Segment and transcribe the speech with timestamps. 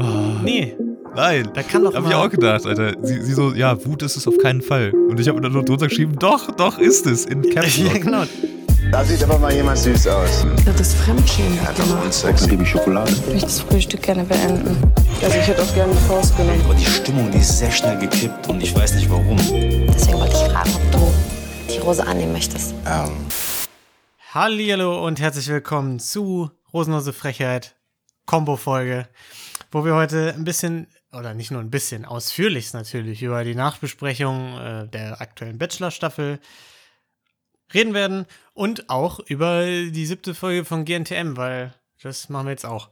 [0.00, 0.76] Oh, Nee,
[1.14, 1.48] nein.
[1.54, 2.10] da kann doch Hab mal...
[2.10, 2.94] ich auch gedacht, Alter.
[3.02, 4.90] Sie, sie so, ja, Wut ist es auf keinen Fall.
[5.08, 8.24] Und ich habe dann nur drunter geschrieben, doch, doch ist es in Caps ja, genau.
[8.92, 10.46] Da sieht aber mal jemand süß aus.
[10.64, 12.12] Das ist Fremdschämen gemacht.
[12.14, 12.46] Sex.
[12.46, 13.10] Gebe ich Schokolade.
[13.10, 14.92] Ich möchte das Frühstück gerne beenden.
[15.22, 16.60] Also ich hätte auch gerne die Faust genommen.
[16.64, 19.36] Aber die Stimmung, die ist sehr schnell gekippt und ich weiß nicht warum.
[19.38, 21.12] Deswegen wollte ich fragen, ob du
[21.74, 22.74] die Rose annehmen möchtest.
[22.86, 23.10] Ähm,
[24.32, 27.74] Hallihallo und herzlich willkommen zu Rosenlose Frechheit
[28.26, 29.08] Combo-Folge,
[29.76, 34.58] wo wir heute ein bisschen, oder nicht nur ein bisschen, ausführlichst natürlich über die Nachbesprechung
[34.58, 36.40] äh, der aktuellen Bachelor-Staffel
[37.74, 42.64] reden werden und auch über die siebte Folge von GNTM, weil das machen wir jetzt
[42.64, 42.88] auch.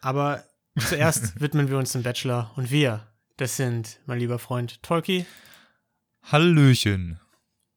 [0.00, 0.42] Aber
[0.80, 5.26] zuerst widmen wir uns dem Bachelor und wir, das sind mein lieber Freund Tolki
[6.24, 7.20] Hallöchen.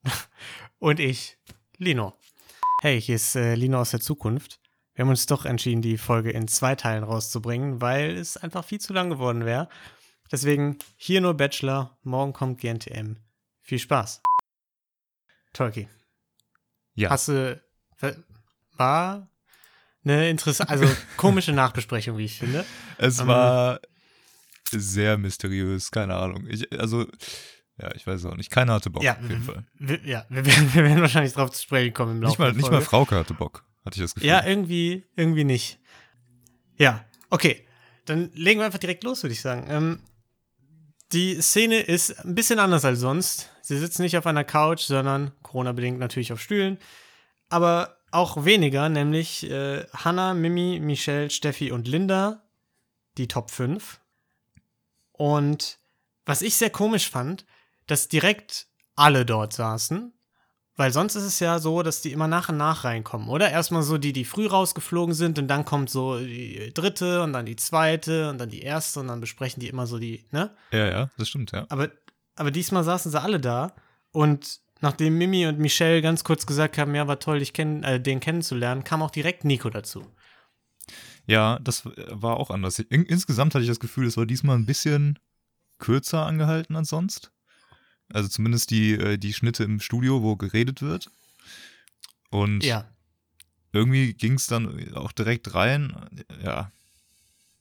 [0.80, 1.38] und ich,
[1.78, 2.16] Lino.
[2.82, 4.61] Hey, hier ist äh, Lino aus der Zukunft.
[5.02, 8.80] Wir haben uns doch entschieden, die Folge in zwei Teilen rauszubringen, weil es einfach viel
[8.80, 9.68] zu lang geworden wäre.
[10.32, 13.16] Deswegen hier nur Bachelor, morgen kommt GNTM.
[13.64, 14.22] Viel Spaß.
[15.54, 15.88] Tolki,
[16.94, 17.60] Ja, hast du.
[18.00, 18.14] wa-
[18.78, 19.28] War
[20.06, 20.86] eine interessante, also
[21.18, 22.64] komische Nachbesprechung, wie ich finde.
[23.00, 23.80] es ähm, war
[24.70, 26.46] sehr mysteriös, keine Ahnung.
[26.48, 27.08] Ich, also,
[27.82, 28.52] ja, ich weiß auch nicht.
[28.52, 29.66] Keiner hatte Bock, Ja, auf jeden Fall.
[29.80, 32.46] Wir, ja, wir werden, wir werden wahrscheinlich drauf zu sprechen kommen im Laufe Nicht mal,
[32.46, 32.76] der nicht Folge.
[32.76, 34.30] mal Frauke hatte Bock, hatte ich das Gefühl.
[34.30, 35.80] Ja, irgendwie, irgendwie nicht.
[36.78, 37.66] Ja, okay.
[38.06, 39.68] Dann legen wir einfach direkt los, würde ich sagen.
[39.70, 40.00] Ähm,
[41.12, 43.50] die Szene ist ein bisschen anders als sonst.
[43.62, 46.78] Sie sitzen nicht auf einer Couch, sondern Corona-bedingt natürlich auf Stühlen.
[47.50, 52.44] Aber auch weniger, nämlich äh, Hannah, Mimi, Michelle, Steffi und Linda,
[53.18, 54.00] die Top 5.
[55.12, 55.80] Und
[56.26, 57.46] was ich sehr komisch fand,
[57.88, 60.14] dass direkt alle dort saßen.
[60.82, 63.52] Weil sonst ist es ja so, dass die immer nach und nach reinkommen, oder?
[63.52, 67.46] Erstmal so die, die früh rausgeflogen sind und dann kommt so die dritte und dann
[67.46, 70.50] die zweite und dann die erste und dann besprechen die immer so die, ne?
[70.72, 71.68] ja, ja, das stimmt, ja.
[71.70, 71.92] Aber,
[72.36, 73.76] aber diesmal saßen sie alle da
[74.12, 78.02] und nachdem Mimi und Michelle ganz kurz gesagt haben, ja, war toll, dich kenn äh,
[78.02, 80.08] den kennenzulernen, kam auch direkt Nico dazu.
[81.28, 82.80] Ja, das war auch anders.
[82.80, 85.20] In, insgesamt hatte ich das Gefühl, es war diesmal ein bisschen
[85.78, 87.32] kürzer angehalten als sonst.
[88.14, 91.10] Also zumindest die, äh, die Schnitte im Studio, wo geredet wird.
[92.30, 92.86] Und Ja.
[93.74, 95.96] irgendwie ging es dann auch direkt rein.
[96.44, 96.72] Ja,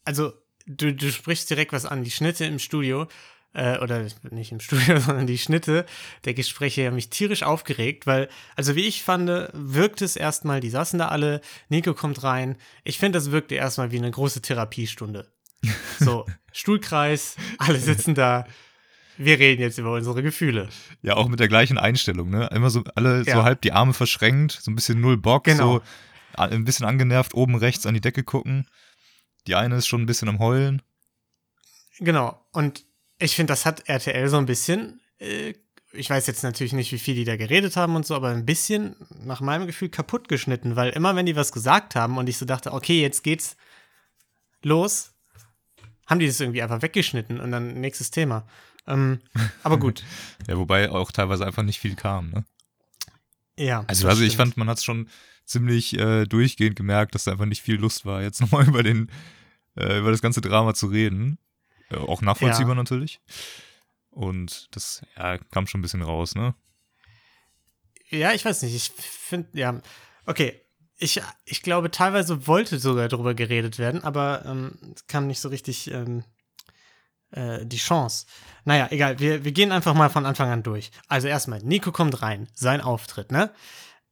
[0.05, 0.33] Also,
[0.67, 2.05] du, du sprichst direkt was an.
[2.05, 3.07] Die Schnitte im Studio,
[3.53, 5.85] äh, oder nicht im Studio, sondern die Schnitte
[6.25, 10.71] der Gespräche haben mich tierisch aufgeregt, weil, also wie ich fand, wirkt es erstmal, die
[10.71, 12.57] saßen da alle, Nico kommt rein.
[12.85, 15.31] Ich finde, das wirkte erstmal wie eine große Therapiestunde.
[15.99, 18.47] So, Stuhlkreis, alle sitzen da.
[19.23, 20.69] Wir reden jetzt über unsere Gefühle.
[21.03, 22.49] ja, auch mit der gleichen Einstellung, ne?
[22.55, 23.35] Immer so alle Ja.
[23.37, 25.75] so halb die Arme verschränkt, so ein bisschen null Bock, Genau.
[25.79, 25.83] so
[26.43, 28.67] ein bisschen angenervt, oben rechts an die Decke gucken.
[29.47, 30.81] Die eine ist schon ein bisschen am Heulen.
[31.99, 32.41] Genau.
[32.53, 32.85] Und
[33.19, 35.53] ich finde, das hat RTL so ein bisschen, äh,
[35.93, 38.47] ich weiß jetzt natürlich nicht, wie viel die da geredet haben und so, aber ein
[38.47, 42.39] bisschen nach meinem Gefühl kaputt geschnitten, weil immer wenn die was gesagt haben und ich
[42.39, 43.57] so dachte, okay, jetzt geht's
[44.63, 45.13] los,
[46.07, 48.47] haben die das irgendwie einfach weggeschnitten und dann nächstes Thema.
[48.91, 49.21] Ähm,
[49.63, 50.05] aber gut,
[50.49, 52.45] Ja, wobei auch teilweise einfach nicht viel kam, ne?
[53.57, 53.85] ja.
[53.87, 55.09] Also, also ich fand, man hat schon
[55.45, 59.11] ziemlich äh, durchgehend gemerkt, dass da einfach nicht viel Lust war, jetzt nochmal über den,
[59.77, 61.39] äh, über das ganze Drama zu reden.
[61.91, 62.77] Äh, auch nachvollziehbar Ja.
[62.77, 63.21] natürlich.
[64.11, 66.55] Und das, ja, kam schon ein bisschen raus, ne?
[68.09, 68.75] Ja, ich weiß nicht.
[68.75, 69.81] Ich finde, ja,
[70.27, 70.61] okay.
[71.03, 75.49] Ich, ich glaube, teilweise wollte sogar darüber geredet werden, aber ähm, es kam nicht so
[75.49, 76.25] richtig ähm,
[77.33, 78.27] äh, die Chance.
[78.65, 79.19] Naja, egal.
[79.19, 80.91] Wir, wir gehen einfach mal von Anfang an durch.
[81.09, 82.49] Also erstmal, Nico kommt rein.
[82.55, 83.51] Sein Auftritt, ne?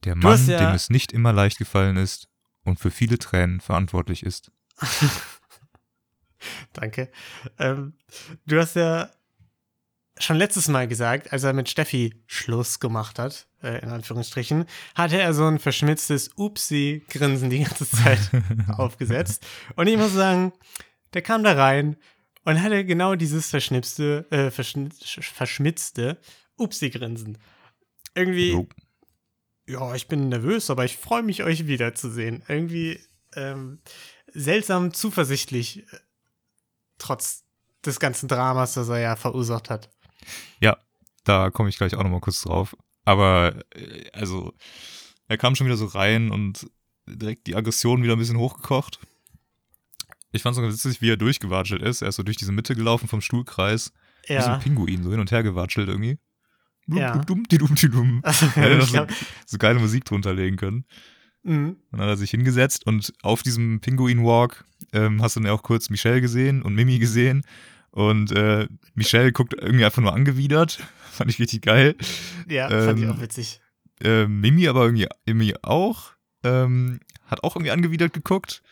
[0.05, 2.29] Der Mann, ja- dem es nicht immer leicht gefallen ist
[2.65, 4.51] und für viele Tränen verantwortlich ist.
[6.73, 7.11] Danke.
[7.59, 7.95] Ähm,
[8.47, 9.11] du hast ja
[10.19, 15.21] schon letztes Mal gesagt, als er mit Steffi Schluss gemacht hat, äh, in Anführungsstrichen, hatte
[15.21, 18.19] er so ein verschmitztes Upsi-Grinsen die ganze Zeit
[18.77, 19.47] aufgesetzt.
[19.77, 20.53] Und ich muss sagen,
[21.15, 21.97] der kam da rein
[22.49, 26.19] und hatte genau dieses verschnipste, äh, verschn verschmitzte
[26.57, 27.37] Upsi-Grinsen.
[28.15, 28.67] Irgendwie, Jo.
[29.67, 32.43] ja, ich bin nervös, aber ich freue mich, euch wiederzusehen.
[32.49, 33.01] Irgendwie
[33.37, 33.81] ähm,
[34.33, 35.99] seltsam zuversichtlich, äh,
[36.97, 37.45] trotz
[37.85, 39.91] des ganzen Dramas, das er ja verursacht hat.
[40.59, 40.79] Ja,
[41.25, 42.75] da komme ich gleich auch nochmal kurz drauf.
[43.05, 44.55] Aber, äh, also,
[45.27, 46.67] er kam schon wieder so rein und
[47.07, 49.01] direkt die Aggression wieder ein bisschen hochgekocht.
[50.33, 52.03] Ich fand es sogar witzig, wie er durchgewatschelt ist.
[52.03, 53.93] Er ist so durch diese Mitte gelaufen vom Stuhlkreis.
[54.27, 54.55] Wie so Ja.
[54.55, 56.19] ein Pinguin, so hin und her gewatschelt irgendwie.
[56.87, 57.17] Ja.
[57.19, 58.23] Dum, di dum, di dum.
[58.25, 59.07] Also, so,
[59.47, 60.85] so geile Musik drunter legen können.
[61.43, 61.77] mhm.
[61.91, 65.63] Dann hat er sich hingesetzt und auf diesem Pinguin-Walk ähm, hast du dann ja auch
[65.63, 67.43] kurz Michelle gesehen und Mimi gesehen.
[67.91, 70.79] Und äh, Michelle guckt irgendwie einfach nur angewidert.
[71.11, 71.97] Fand ich richtig geil.
[72.49, 73.61] Ja, fand ich Ähm, auch witzig.
[74.03, 76.13] Äh, Mimi aber irgendwie, irgendwie auch.
[76.45, 78.63] Ähm, hat auch irgendwie angewidert geguckt.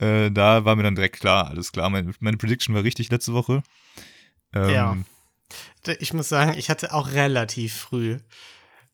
[0.00, 1.90] Äh, da war mir dann direkt klar, alles klar.
[1.90, 3.62] Meine, meine Prediction war richtig letzte Woche.
[4.54, 4.96] Ähm, Ja.
[5.98, 8.18] Ich muss sagen, ich hatte auch relativ früh,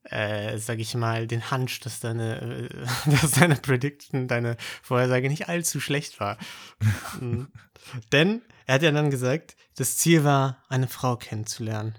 [0.04, 2.86] äh, sag ich mal, den Hunch, dass deine, äh,
[3.20, 6.38] dass deine Prediction, deine Vorhersage nicht allzu schlecht war.
[7.20, 7.48] Mhm.
[8.12, 11.96] Denn er hat ja dann gesagt, das Ziel war, eine Frau kennenzulernen.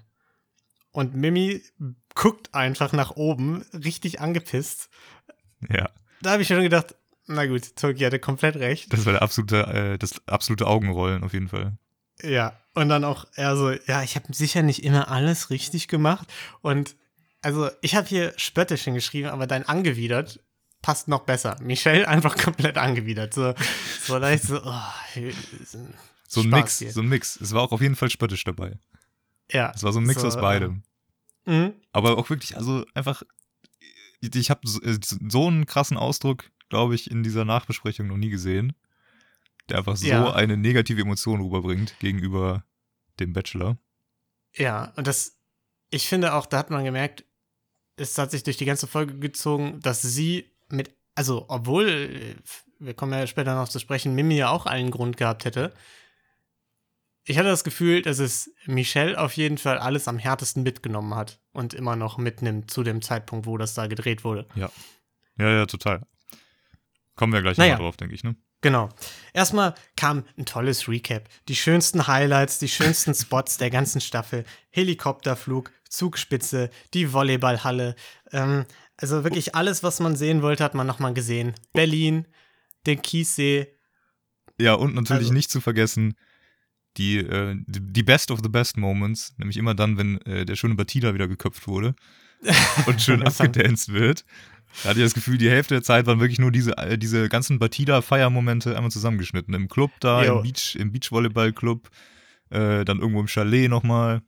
[0.90, 1.62] Und Mimi
[2.14, 4.88] guckt einfach nach oben, richtig angepisst.
[5.70, 5.90] Ja,
[6.20, 6.94] Da habe ich schon gedacht,
[7.28, 8.92] na gut, Toki hatte komplett recht.
[8.92, 11.76] das war der absolute, äh, das absolute Augenrollen auf jeden Fall.
[12.22, 16.26] Ja, und dann auch er so, ja, ich habe sicher nicht immer alles richtig gemacht.
[16.62, 16.96] Und
[17.42, 20.40] also, ich habe hier spöttisch hingeschrieben, aber dein angewidert
[20.82, 21.56] passt noch besser.
[21.60, 23.34] Michelle einfach komplett angewidert.
[23.34, 23.54] So,
[24.02, 24.82] so leicht so, oh,
[26.26, 26.92] So ein Mix, hier.
[26.92, 27.40] so ein Mix.
[27.40, 28.78] Es war auch auf jeden Fall spöttisch dabei.
[29.52, 29.72] ja.
[29.74, 30.82] Es war so ein Mix So, aus beidem.
[31.46, 31.74] Mhm.
[31.92, 33.22] Aber auch wirklich, also einfach,
[34.20, 38.30] ich habe so, äh, so einen krassen Ausdruck, glaube ich, in dieser Nachbesprechung noch nie
[38.30, 38.74] gesehen,
[39.68, 40.32] der einfach so Ja.
[40.32, 42.64] eine negative Emotion rüberbringt gegenüber
[43.20, 43.78] dem Bachelor.
[44.54, 45.38] Ja, und das,
[45.90, 47.24] ich finde auch, da hat man gemerkt,
[47.96, 52.34] es hat sich durch die ganze Folge gezogen, dass sie mit, also obwohl, äh,
[52.78, 55.72] wir kommen ja später noch zu sprechen, Mimi ja auch allen Grund gehabt hätte.
[57.24, 61.40] Ich hatte das Gefühl, dass es Michelle auf jeden Fall alles am härtesten mitgenommen hat
[61.52, 64.46] und immer noch mitnimmt zu dem Zeitpunkt, wo das da gedreht wurde.
[64.54, 64.70] Ja,
[65.36, 66.06] ja, total.
[67.18, 67.72] Kommen wir gleich Naja.
[67.74, 68.36] nochmal drauf, denke ich, ne?
[68.60, 68.88] Genau.
[69.34, 71.28] Erstmal kam ein tolles Recap.
[71.48, 74.44] Die schönsten Highlights, die schönsten Spots der ganzen Staffel.
[74.70, 77.94] Helikopterflug, Zugspitze, die Volleyballhalle.
[78.32, 78.64] Ähm,
[78.96, 81.54] also wirklich alles, was man sehen wollte, hat man nochmal gesehen.
[81.72, 82.26] Berlin,
[82.86, 83.66] den Kiessee.
[84.60, 86.14] Ja, und natürlich Also- nicht zu vergessen,
[86.96, 90.74] die, äh, die Best of the Best Moments, nämlich immer dann, wenn äh, der schöne
[90.74, 91.94] Batida wieder geköpft wurde
[92.86, 94.24] und schön abgedanced wird.
[94.82, 97.28] Da hatte ich das Gefühl, die Hälfte der Zeit waren wirklich nur diese, äh, diese
[97.28, 99.54] ganzen Batida-Feiermomente einmal zusammengeschnitten.
[99.54, 100.36] Im Club da, Jo.
[100.36, 101.88] im Beach, im Beachvolleyball-Club,
[102.50, 104.22] äh, dann irgendwo im Chalet nochmal.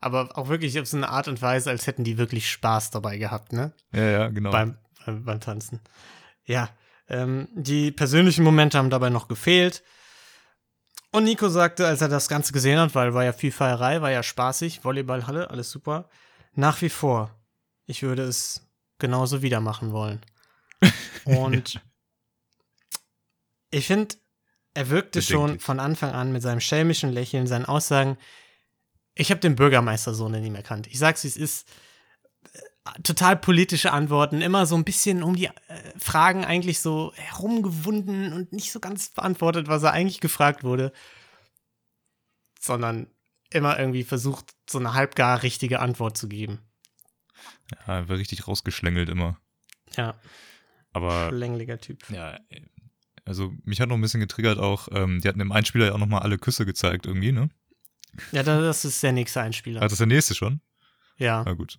[0.00, 3.18] Aber auch wirklich auf so eine Art und Weise, als hätten die wirklich Spaß dabei
[3.18, 3.72] gehabt, ne?
[3.92, 4.50] Ja, ja, genau.
[4.50, 4.76] beim,
[5.06, 5.80] beim, beim Tanzen.
[6.44, 6.70] Ja,
[7.08, 9.82] ähm, die persönlichen Momente haben dabei noch gefehlt.
[11.12, 14.10] Und Nico sagte, als er das Ganze gesehen hat, weil war ja viel Feierei, war
[14.10, 16.08] ja spaßig, Volleyballhalle, alles super.
[16.54, 17.38] Nach wie vor,
[17.86, 18.71] ich würde es
[19.02, 20.24] genauso wieder machen wollen.
[21.26, 21.82] Und
[23.70, 24.14] ich finde,
[24.72, 25.62] er wirkte schon Bedenklich.
[25.62, 28.16] von Anfang an mit seinem schelmischen Lächeln, seinen Aussagen.
[29.14, 30.86] Ich habe den Bürgermeistersohn in ihm erkannt.
[30.86, 31.68] Ich sag's, wie es ist
[33.02, 35.50] total politische Antworten, immer so ein bisschen um die äh,
[35.98, 40.92] Fragen eigentlich so herumgewunden und nicht so ganz beantwortet, was er eigentlich gefragt wurde,
[42.58, 43.06] sondern
[43.50, 46.58] immer irgendwie versucht, so eine halbgar richtige Antwort zu geben.
[47.86, 49.38] Ja, war richtig rausgeschlängelt immer.
[49.96, 50.14] Ja,
[50.92, 52.08] Aber längeliger Typ.
[52.10, 52.38] ja,
[53.24, 55.98] also mich hat noch ein bisschen getriggert auch, ähm, die hatten im Einspieler ja auch
[55.98, 57.50] nochmal alle Küsse gezeigt irgendwie, ne?
[58.32, 59.80] Ja, da- das ist der nächste Einspieler.
[59.80, 60.60] Ah, das ist der nächste schon?
[61.18, 61.42] ja.
[61.44, 61.78] Na gut.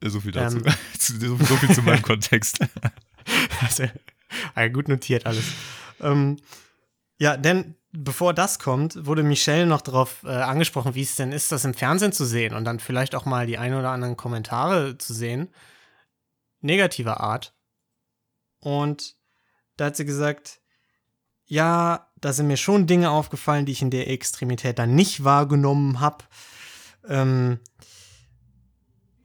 [0.00, 0.58] Äh, So viel dazu.
[0.58, 0.64] Ähm.
[0.98, 2.58] So, so viel zu meinem Kontext.
[3.60, 3.84] Also,
[4.72, 5.52] gut notiert alles.
[6.00, 6.36] ähm,
[7.18, 11.52] ja, denn bevor das kommt, wurde Michelle noch darauf äh, angesprochen, wie es denn ist,
[11.52, 14.98] das im Fernsehen zu sehen und dann vielleicht auch mal die ein oder anderen Kommentare
[14.98, 15.48] zu sehen.
[16.60, 17.54] Negativer Art.
[18.60, 19.16] Und
[19.76, 20.60] da hat sie gesagt,
[21.46, 26.00] ja, da sind mir schon Dinge aufgefallen, die ich in der Extremität dann nicht wahrgenommen
[26.00, 26.24] habe.
[27.08, 27.60] Ähm,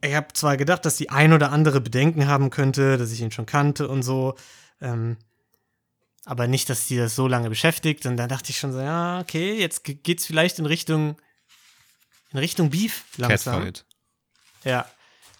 [0.00, 3.30] ich habe zwar gedacht, dass die ein oder andere Bedenken haben könnte, dass ich ihn
[3.30, 4.34] schon kannte und so,
[4.80, 5.16] ähm,
[6.24, 8.06] aber nicht, dass die das so lange beschäftigt.
[8.06, 11.16] Und da dachte ich schon so, ja, okay, jetzt ge- geht's vielleicht in Richtung
[12.32, 13.56] in Richtung Beef langsam.
[13.62, 13.84] Catfight.
[14.64, 14.86] Ja,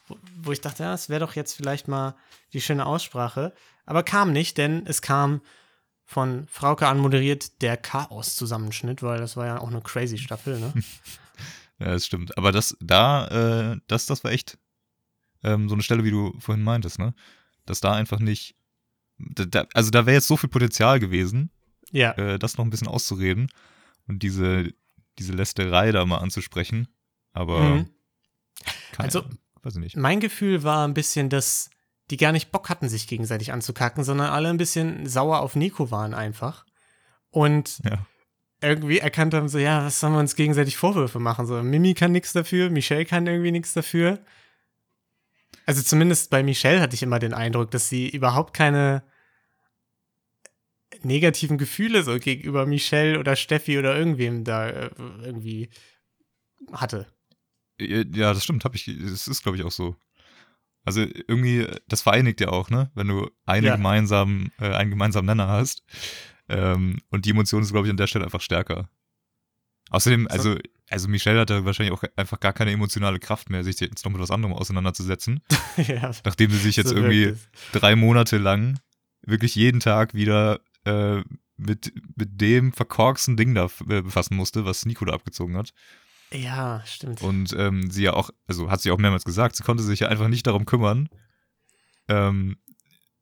[0.06, 2.14] wo, wo ich dachte, ja, es wäre doch jetzt vielleicht mal
[2.52, 3.52] die schöne Aussprache,
[3.86, 5.40] aber kam nicht, denn es kam
[6.04, 10.72] von Frauke anmoderiert der Chaos-Zusammenschnitt, weil das war ja auch eine crazy Staffel, ne?
[11.80, 12.38] Ja, das stimmt.
[12.38, 14.58] Aber das, da, äh, das, das war echt
[15.42, 17.14] ähm, so eine Stelle, wie du vorhin meintest, ne?
[17.66, 18.54] Dass da einfach nicht,
[19.18, 21.50] da, also da wäre jetzt so viel Potenzial gewesen,
[21.90, 22.12] ja.
[22.12, 23.49] äh, das noch ein bisschen auszureden
[24.06, 24.73] und diese,
[25.18, 26.88] diese Lästerei da mal anzusprechen.
[27.33, 27.90] Aber, Mhm.
[28.92, 29.25] keine, Also-
[29.62, 29.97] weiß ich nicht.
[29.97, 31.71] Mein Gefühl war ein bisschen, dass
[32.11, 35.90] die gar nicht Bock hatten, sich gegenseitig anzukacken, sondern alle ein bisschen sauer auf Nico
[35.90, 36.66] waren einfach.
[37.30, 38.06] Und Ja.
[38.61, 41.47] irgendwie erkannt haben, so, ja, was sollen wir uns gegenseitig Vorwürfe machen?
[41.47, 44.18] So, Mimi kann nichts dafür, Michelle kann irgendwie nichts dafür.
[45.66, 49.02] Also zumindest bei Michelle hatte ich immer den Eindruck, dass sie überhaupt keine
[51.02, 54.90] negativen Gefühle so gegenüber Michelle oder Steffi oder irgendwem da äh,
[55.23, 55.71] irgendwie
[56.73, 57.06] hatte.
[57.80, 58.85] Ja, das stimmt, hab ich.
[59.00, 59.97] Das ist, glaube ich, auch so.
[60.85, 62.90] Also irgendwie, das vereinigt ja auch, ne?
[62.94, 63.76] Wenn du eine Ja.
[63.76, 65.83] gemeinsam, äh, einen gemeinsamen Nenner hast.
[66.49, 68.90] Ähm, und die Emotion ist, glaube ich, an der Stelle einfach stärker.
[69.90, 70.56] Außerdem, also,
[70.90, 74.20] also Michelle hatte wahrscheinlich auch einfach gar keine emotionale Kraft mehr, sich jetzt noch mit
[74.20, 75.42] was anderem auseinanderzusetzen.
[75.76, 77.34] ja, Nachdem sie sich jetzt so irgendwie
[77.72, 78.78] drei Monate lang
[79.22, 81.22] wirklich jeden Tag wieder äh,
[81.56, 85.72] mit, mit dem verkorksten Ding da äh, befassen musste, was Nico da abgezogen hat.
[86.32, 87.22] Ja, stimmt.
[87.22, 90.08] Und ähm, sie ja auch, also hat sie auch mehrmals gesagt, sie konnte sich ja
[90.08, 91.08] einfach nicht darum kümmern,
[92.08, 92.56] ähm,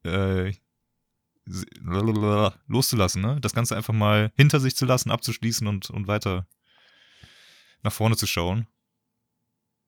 [0.03, 0.51] äh,
[2.67, 3.37] loszulassen, ne?
[3.41, 6.47] Das Ganze einfach mal hinter sich zu lassen, abzuschließen und, und weiter
[7.83, 8.67] nach vorne zu schauen.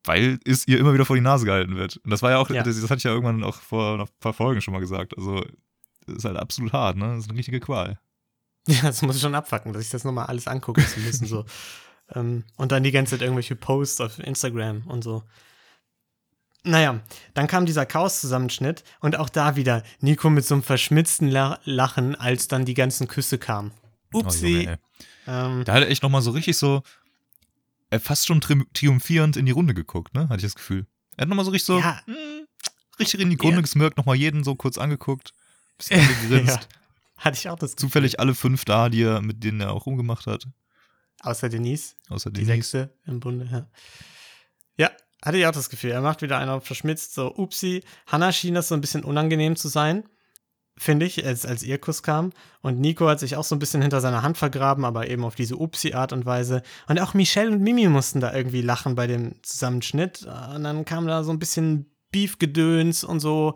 [0.04, 1.96] Weil es ihr immer wieder vor die Nase gehalten wird.
[1.98, 2.62] Und das war ja auch, Ja.
[2.62, 5.16] das, das hatte ich ja irgendwann auch vor ein paar Folgen schon mal gesagt.
[5.16, 5.44] Also,
[6.06, 7.08] das ist halt absolut hart, ne?
[7.14, 7.98] Das ist eine richtige Qual.
[8.68, 11.26] Ja, das muss ich schon abfacken, dass ich das nochmal alles angucken zu müssen.
[11.28, 11.44] so.
[12.16, 15.22] ähm, und dann die ganze Zeit irgendwelche Posts auf Instagram und so.
[16.64, 16.98] Naja,
[17.34, 22.16] dann kam dieser Chaos-Zusammenschnitt und auch da wieder Nico mit so einem verschmitzten La Lachen,
[22.16, 23.70] als dann die ganzen Küsse kamen.
[24.12, 24.48] Oh, Upsi.
[24.62, 24.78] Junge, ey.
[25.28, 26.82] ähm, Da hat er echt nochmal so richtig so,
[28.00, 30.24] fast schon tri triumphierend in die Runde geguckt, ne?
[30.28, 30.86] Hatte ich das Gefühl.
[31.16, 32.00] Er hat nochmal so richtig so, Ja.
[32.06, 32.14] hm,
[32.98, 33.62] richtig in die Runde Ja.
[33.62, 35.32] gesmirkt, nochmal jeden so kurz angeguckt,
[35.78, 36.48] bisschen gegrinst.
[36.60, 36.60] ja,
[37.18, 37.88] hatte ich auch das Gefühl.
[37.88, 40.46] Zufällig alle fünf da, die er, mit denen er auch rumgemacht hat.
[41.20, 42.52] Außer Denise, Außer die Denise.
[42.52, 43.48] sechste im Bunde.
[43.50, 43.66] Ja.
[44.76, 44.90] ja,
[45.24, 45.90] hatte ich auch das Gefühl.
[45.90, 47.82] Er macht wieder einen auf verschmitzt, so upsi.
[48.06, 50.04] Hannah schien das so ein bisschen unangenehm zu sein,
[50.78, 52.32] finde ich, als, als ihr Kuss kam.
[52.60, 55.34] Und Nico hat sich auch so ein bisschen hinter seiner Hand vergraben, aber eben auf
[55.34, 56.62] diese upsi-Art und Weise.
[56.88, 60.26] Und auch Michelle und Mimi mussten da irgendwie lachen bei dem Zusammenschnitt.
[60.54, 63.54] Und dann kam da so ein bisschen Beef-Gedöns und so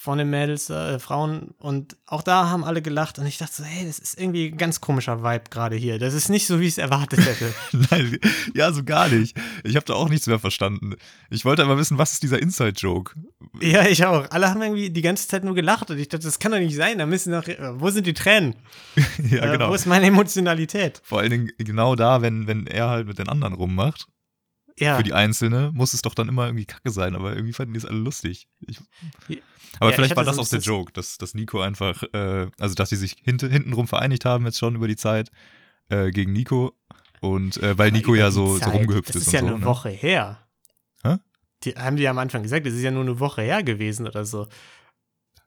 [0.00, 1.54] von den Mädels, äh, Frauen.
[1.58, 3.18] Und auch da haben alle gelacht.
[3.18, 5.98] Und ich dachte so, hey, das ist irgendwie ein ganz komischer Vibe gerade hier.
[5.98, 7.52] Das ist nicht so, wie ich es erwartet hätte.
[7.90, 8.18] Nein,
[8.54, 9.36] ja, so gar nicht.
[9.64, 10.94] Ich habe da auch nichts mehr verstanden.
[11.28, 13.14] Ich wollte aber wissen, was ist dieser Inside-Joke?
[13.60, 14.30] ja, ich auch.
[14.30, 15.90] Alle haben irgendwie die ganze Zeit nur gelacht.
[15.90, 16.98] Und ich dachte, das kann doch nicht sein.
[16.98, 18.54] Da müssen noch, äh, wo sind die Tränen?
[19.28, 19.70] ja, Äh, genau.
[19.70, 21.00] Wo ist meine Emotionalität?
[21.04, 24.06] Vor allen Dingen genau da, wenn, wenn er halt mit den anderen rummacht.
[24.78, 24.96] Ja.
[24.96, 27.78] Für die Einzelne muss es doch dann immer irgendwie kacke sein, aber irgendwie fanden die
[27.78, 28.48] es alle lustig.
[28.60, 28.78] Ich,
[29.28, 29.36] Ja,
[29.80, 32.90] aber ich vielleicht war das auch der Joke, dass, dass Nico einfach, äh, also dass
[32.90, 35.30] sie sich hint, hintenrum vereinigt haben jetzt schon über die Zeit
[35.88, 36.72] äh, gegen Nico
[37.20, 39.46] und äh, weil Aber Nico ja so, so rumgehüpft Das ist, ist ja so.
[39.46, 39.64] eine ne?
[39.64, 40.38] Woche her.
[41.04, 41.16] Hä?
[41.64, 44.06] Die haben die ja am Anfang gesagt, das ist ja nur eine Woche her gewesen
[44.06, 44.48] oder so.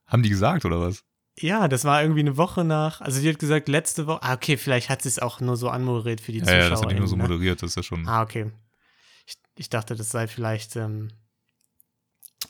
[0.08, 1.04] Haben die gesagt oder was?
[1.38, 3.02] Ja, das war irgendwie eine Woche nach.
[3.02, 4.24] Also die hat gesagt, letzte Woche.
[4.24, 6.60] Ah, okay, vielleicht hat sie es auch nur so anmoderiert für die Ja, Zuschauer.
[6.62, 7.24] ja, das hat die nur so ne?
[7.24, 8.08] moderiert, das ist ja schon.
[8.08, 8.52] Ah, okay.
[9.26, 11.10] Ich, ich dachte, das sei vielleicht ähm,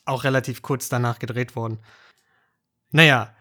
[0.05, 1.79] auch relativ kurz danach gedreht worden.
[2.91, 3.34] Naja,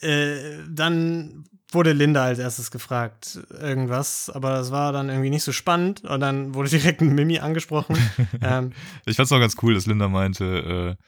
[0.00, 5.52] äh, dann wurde Linda als erstes gefragt, irgendwas, aber das war dann irgendwie nicht so
[5.52, 7.96] spannend und dann wurde direkt ein Mimi angesprochen.
[8.42, 8.72] ähm,
[9.04, 11.02] Ich fand's auch ganz cool, dass Linda meinte, äh,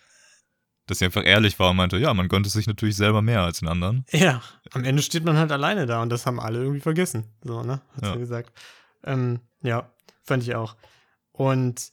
[0.86, 3.42] dass sie einfach ehrlich war und meinte, ja, man gönnt es sich natürlich selber mehr
[3.42, 4.04] als den anderen.
[4.10, 4.42] ja,
[4.72, 7.24] am Ende steht man halt alleine da und das haben alle irgendwie vergessen.
[7.44, 7.80] So, ne?
[7.96, 8.12] Hat Ja.
[8.14, 8.52] sie gesagt.
[9.04, 9.90] Ähm, ja,
[10.24, 10.76] fand ich auch.
[11.38, 11.92] Und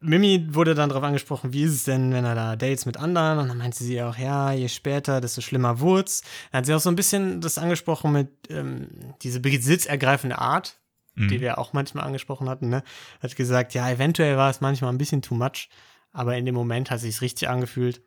[0.00, 3.38] Mimi wurde dann darauf angesprochen, wie ist es denn, wenn er da Dates mit anderen?
[3.40, 6.22] Und dann meinte sie auch, ja, je später, desto schlimmer wurd's.
[6.52, 8.88] Dann hat sie auch so ein bisschen das angesprochen mit ähm,
[9.22, 10.78] diese besitzergreifende Art,
[11.16, 11.28] Mhm.
[11.30, 12.84] die wir auch manchmal angesprochen hatten, ne?
[13.20, 15.68] Hat gesagt, ja, eventuell war es manchmal ein bisschen too much,
[16.12, 18.02] aber in dem Moment hat sich's richtig angefühlt.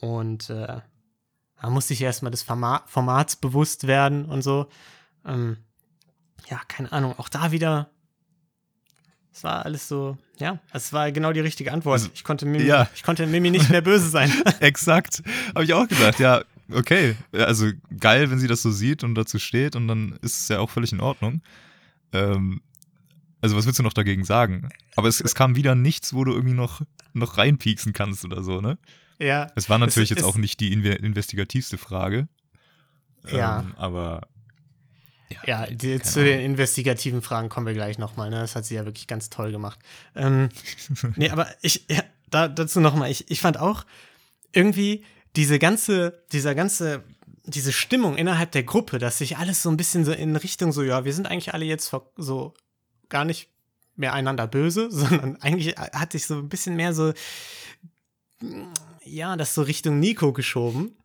[0.00, 0.80] Und äh,
[1.62, 4.66] man muss sich erstmal des Forma Formats bewusst werden und so.
[5.24, 5.58] Ähm,
[6.50, 7.88] ja, keine Ahnung, auch da wieder.
[9.36, 12.08] Es war alles so, ja, es war genau die richtige Antwort.
[12.14, 12.88] Ich konnte Mimi, ja.
[12.94, 14.30] ich konnte Mimi nicht mehr böse sein.
[14.60, 15.22] Exakt.
[15.54, 17.16] Habe ich auch gedacht, ja, okay.
[17.32, 20.60] Also geil, wenn sie das so sieht und dazu steht und dann ist es ja
[20.60, 21.42] auch völlig in Ordnung.
[22.12, 22.60] Ähm,
[23.40, 24.68] also was willst du noch dagegen sagen?
[24.94, 28.60] Aber es, es kam wieder nichts, wo du irgendwie noch, noch reinpieksen kannst oder so,
[28.60, 28.78] ne?
[29.18, 32.28] ja, Es war natürlich Es jetzt ist- auch nicht die inve- investigativste Frage.
[33.32, 33.60] Ja.
[33.62, 34.28] Ähm, aber
[35.46, 38.30] ja, die, keine zu den investigativen Fragen kommen wir gleich nochmal.
[38.30, 38.40] Ne?
[38.40, 39.78] Das hat sie ja wirklich ganz toll gemacht.
[40.14, 40.48] Ähm,
[41.16, 43.84] nee, aber ich, ja, da, dazu nochmal, ich, ich fand auch
[44.52, 45.04] irgendwie
[45.36, 47.02] diese ganze, dieser ganze,
[47.44, 50.82] diese Stimmung innerhalb der Gruppe, dass sich alles so ein bisschen so in Richtung so,
[50.82, 52.54] ja, wir sind eigentlich alle jetzt so
[53.08, 53.50] gar nicht
[53.96, 57.12] mehr einander böse, sondern eigentlich hat sich so ein bisschen mehr so,
[59.04, 60.96] ja, das so Richtung Nico geschoben.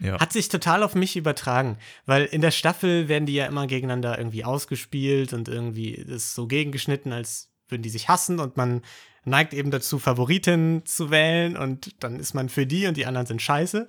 [0.00, 0.20] Ja.
[0.20, 4.18] Hat sich total auf mich übertragen, weil in der Staffel werden die ja immer gegeneinander
[4.18, 8.82] irgendwie ausgespielt und irgendwie das so gegengeschnitten, als würden die sich hassen und man
[9.24, 13.26] neigt eben dazu, Favoritinnen zu wählen und dann ist man für die und die anderen
[13.26, 13.88] sind scheiße.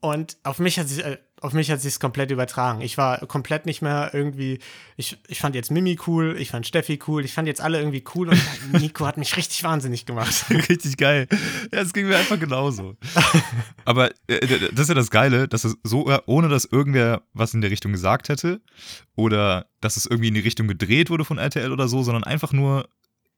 [0.00, 2.80] Und auf mich hat sich, äh, auf mich hat sich's komplett übertragen.
[2.80, 4.60] Ich war komplett nicht mehr irgendwie,
[4.96, 8.04] ich, ich fand jetzt Mimi cool, ich fand Steffi cool, ich fand jetzt alle irgendwie
[8.14, 8.40] cool und
[8.80, 10.46] Nico hat mich richtig wahnsinnig gemacht.
[10.50, 11.26] Richtig geil.
[11.72, 12.96] Ja, es ging mir einfach genauso.
[13.84, 17.60] Aber äh, das ist ja das Geile, dass es so, ohne dass irgendwer was in
[17.60, 18.60] der Richtung gesagt hätte
[19.16, 22.52] oder dass es irgendwie in die Richtung gedreht wurde von RTL oder so, sondern einfach
[22.52, 22.88] nur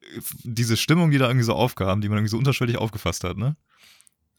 [0.02, 3.38] äh, diese Stimmung, die da irgendwie so aufkam, die man irgendwie so unterschwellig aufgefasst hat,
[3.38, 3.56] ne?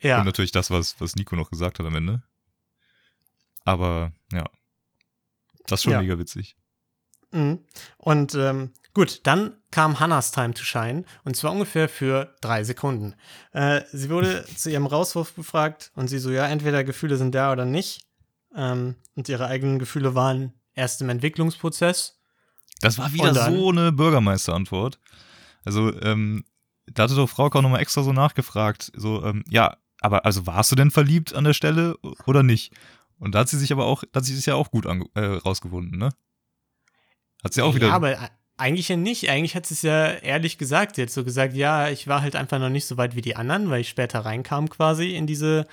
[0.02, 0.20] Ja.
[0.20, 2.24] Und natürlich das, was, was Nico noch gesagt hat am Ende.
[3.64, 4.46] Aber ja,
[5.68, 6.02] das ist schon Ja.
[6.02, 6.56] mega witzig.
[7.32, 7.60] Mhm.
[7.98, 13.14] Und ähm, gut, dann kam Hannahs Time to Shine und zwar ungefähr für drei Sekunden.
[13.54, 17.52] Äh, sie wurde zu ihrem Rauswurf befragt und sie so, ja, entweder Gefühle sind da
[17.52, 18.06] oder nicht.
[18.56, 22.20] Ähm, und ihre eigenen Gefühle waren erst im Entwicklungsprozess.
[22.82, 23.56] Das war wieder dann?
[23.56, 25.00] so eine Bürgermeisterantwort.
[25.64, 26.44] Also, ähm,
[26.88, 30.72] da hatte doch Frau Kau nochmal extra so nachgefragt, so, ähm, ja, aber also warst
[30.72, 32.74] du denn verliebt an der Stelle oder nicht?
[33.20, 35.24] Und da hat sie sich aber auch, da hat sie sich ja auch gut äh,
[35.24, 36.10] rausgewunden, ne?
[37.44, 37.88] Hat sie auch wieder.
[37.88, 39.30] Ja, aber äh, eigentlich ja nicht.
[39.30, 40.96] Eigentlich hat sie es ja ehrlich gesagt.
[40.96, 43.36] Sie hat so gesagt, ja, ich war halt einfach noch nicht so weit wie die
[43.36, 45.68] anderen, weil ich später reinkam quasi in diese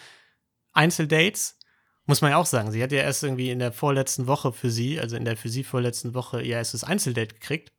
[0.73, 1.59] Einzeldates.
[2.05, 2.71] Muss man ja auch sagen.
[2.71, 5.49] Sie hat ja erst irgendwie in der vorletzten Woche für sie, also in der für
[5.49, 7.73] sie vorletzten Woche, ihr erstes Einzeldate gekriegt.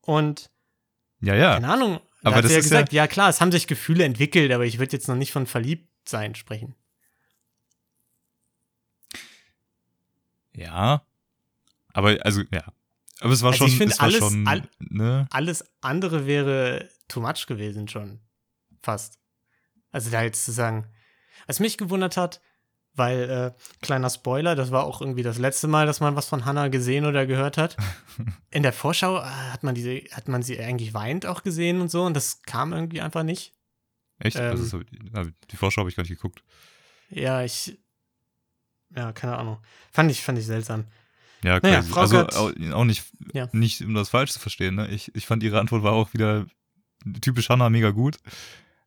[0.00, 0.50] Und
[1.20, 1.54] ja, ja.
[1.54, 3.66] keine Ahnung, Aber hat das sie ja ist ja- gesagt, ja, klar, es haben sich
[3.66, 6.74] Gefühle entwickelt, aber ich würde jetzt noch nicht von verliebt sein sprechen.
[10.54, 11.04] Ja.
[11.92, 12.64] Aber, also, ja.
[13.20, 15.26] Aber es war Also schon, ich find es war alles- schon, all- ne?
[15.30, 18.20] Alles andere wäre too much gewesen schon.
[18.82, 19.18] Fast.
[19.92, 20.86] Also da jetzt zu sagen.
[21.46, 22.40] Was mich gewundert hat,
[22.94, 26.44] weil, äh, kleiner Spoiler, das war auch irgendwie das letzte Mal, dass man was von
[26.44, 27.76] Hannah gesehen oder gehört hat.
[28.50, 31.90] In der Vorschau äh, hat man diese, hat man sie eigentlich weint auch gesehen und
[31.90, 33.52] so und das kam irgendwie einfach nicht.
[34.18, 34.36] Echt?
[34.36, 36.42] ähm, also, ich, na, die Vorschau habe ich gar nicht geguckt.
[37.10, 37.78] Ja, ich.
[38.96, 39.58] Ja, keine Ahnung.
[39.90, 40.84] Fand ich, fand ich seltsam.
[41.42, 41.82] Ja, Naja.
[41.82, 42.26] Frau also
[42.72, 43.48] auch nicht, Ja.
[43.52, 44.88] nicht, um das falsch zu verstehen, ne?
[44.88, 46.46] Ich, ich fand ihre Antwort war auch wieder
[47.20, 48.18] typisch Hannah mega gut.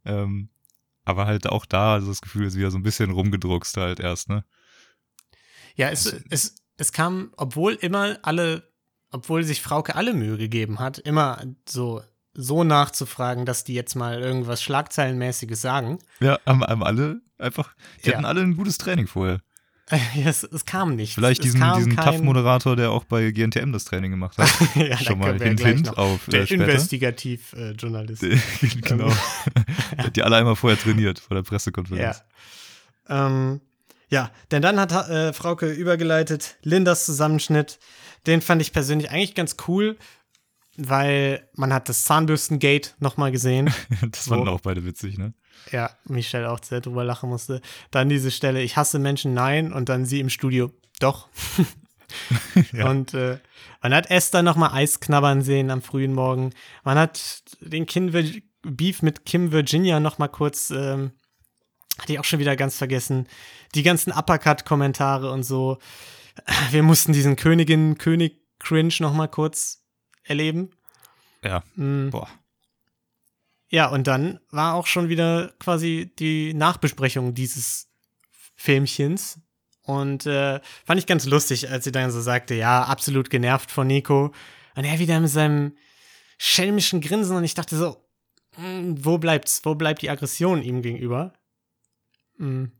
[0.06, 0.50] Ähm,
[1.08, 4.30] aber halt auch da, also das Gefühl ist wieder so ein bisschen rumgedruckst halt erst,
[4.30, 4.44] ne?
[5.76, 8.72] Ja, es, Also- es, es kam, obwohl immer alle,
[9.12, 12.02] obwohl sich Frauke alle Mühe gegeben hat, immer so,
[12.34, 16.00] so nachzufragen, dass die jetzt mal irgendwas Schlagzeilenmäßiges sagen.
[16.20, 18.16] Ja, haben, haben alle einfach, die Ja.
[18.16, 19.42] hatten alle ein gutes Training vorher.
[20.26, 21.14] Es, es kam nicht.
[21.16, 24.50] Vielleicht es diesen, diesen kein- TAF-Moderator, der auch bei GNTM das Training gemacht hat.
[24.76, 26.54] ja, Schon mal hint, hint auf Der äh.
[26.54, 28.22] Investigativ-Journalist.
[28.82, 29.12] genau.
[29.98, 32.24] Der hat die alle einmal vorher trainiert, vor der Pressekonferenz.
[33.10, 33.28] Ja.
[33.28, 33.62] Ähm,
[34.10, 37.80] ja, denn dann hat äh, Frauke übergeleitet, Lindas Zusammenschnitt.
[38.26, 39.98] Den fand ich persönlich eigentlich ganz cool,
[40.78, 43.74] weil man hat das Zahnbürstengate nochmal gesehen.
[44.12, 44.52] Das fanden So.
[44.52, 45.34] auch beide witzig, ne?
[45.72, 47.62] Ja, Michelle auch sehr drüber lachen musste.
[47.92, 49.74] Dann diese Stelle, ich hasse Menschen, nein.
[49.74, 51.28] Und dann sie im Studio, doch.
[52.72, 52.90] Ja.
[52.90, 53.38] Und äh,
[53.82, 56.54] man hat Esther nochmal Eis knabbern sehen am frühen Morgen.
[56.84, 58.14] Man hat den Kim
[58.62, 61.12] Beef mit Kim Virginia nochmal kurz, ähm,
[62.00, 63.28] hatte ich auch schon wieder ganz vergessen.
[63.76, 65.80] Die ganzen Uppercut-Kommentare und so.
[66.72, 69.84] Wir mussten diesen Königin-König-Cringe nochmal kurz
[70.24, 70.72] erleben.
[71.44, 71.64] Ja.
[71.76, 72.10] Mm.
[72.10, 72.30] Boah.
[73.70, 77.90] Ja, und dann war auch schon wieder quasi die Nachbesprechung dieses
[78.56, 79.40] Filmchens.
[79.84, 83.88] Und äh, fand ich ganz lustig, als sie dann so sagte, ja, absolut genervt von
[83.88, 84.34] Nico.
[84.76, 85.78] Und er wieder mit seinem
[86.38, 87.98] schelmischen Grinsen und ich dachte so,
[88.56, 89.62] hm, wo bleibt's?
[89.64, 91.34] Wo bleibt die Aggression ihm gegenüber?
[92.38, 92.72] Hm.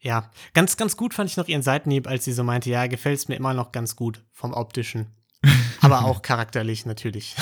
[0.00, 3.28] Ja, ganz, ganz gut fand ich noch ihren Seitenhieb, als sie so meinte, ja, gefällt's
[3.28, 5.06] mir immer noch ganz gut vom optischen.
[5.80, 7.36] Aber auch charakterlich natürlich.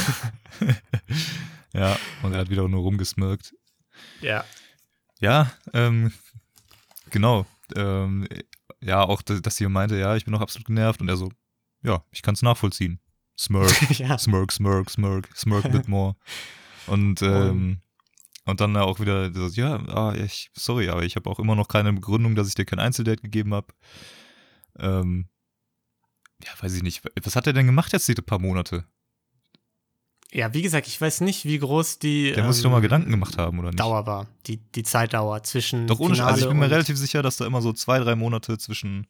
[1.73, 3.55] Ja, und er hat wieder nur rumgesmirkt.
[4.21, 4.45] ja.
[5.21, 6.13] Ja, ähm,
[7.11, 7.47] genau.
[7.77, 8.27] Ähm,
[8.81, 11.01] ja, auch, dass sie meinte, ja, ich bin noch absolut genervt.
[11.01, 11.31] Und er so,
[11.83, 13.01] ja, ich kann es nachvollziehen.
[13.39, 14.19] Smirk, ja.
[14.19, 16.17] smirk, smirk, smirk, smirk a bit more.
[16.87, 17.83] Und, ähm,
[18.47, 21.69] und dann auch wieder, so, ja, ah, ich, sorry, aber ich habe auch immer noch
[21.69, 23.69] keine Begründung, dass ich dir kein Einzeldate gegeben habe.
[24.79, 25.29] Ähm,
[26.43, 27.03] ja, weiß ich nicht.
[27.23, 28.87] Was hat er denn gemacht jetzt die paar Monate?
[30.33, 32.81] Ja, wie gesagt, ich weiß nicht, wie groß die Der muss sich ähm, doch mal
[32.83, 33.81] Gedanken gemacht haben, oder nicht?
[33.81, 35.89] Dauer war, die, die Zeitdauer zwischen.
[35.89, 38.15] Doch ohne Sch- Also ich bin mir relativ sicher, dass da immer so zwei, drei
[38.15, 39.09] Monate zwischen,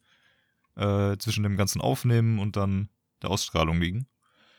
[0.76, 2.88] äh, zwischen dem ganzen Aufnehmen und dann
[3.22, 4.06] der Ausstrahlung liegen.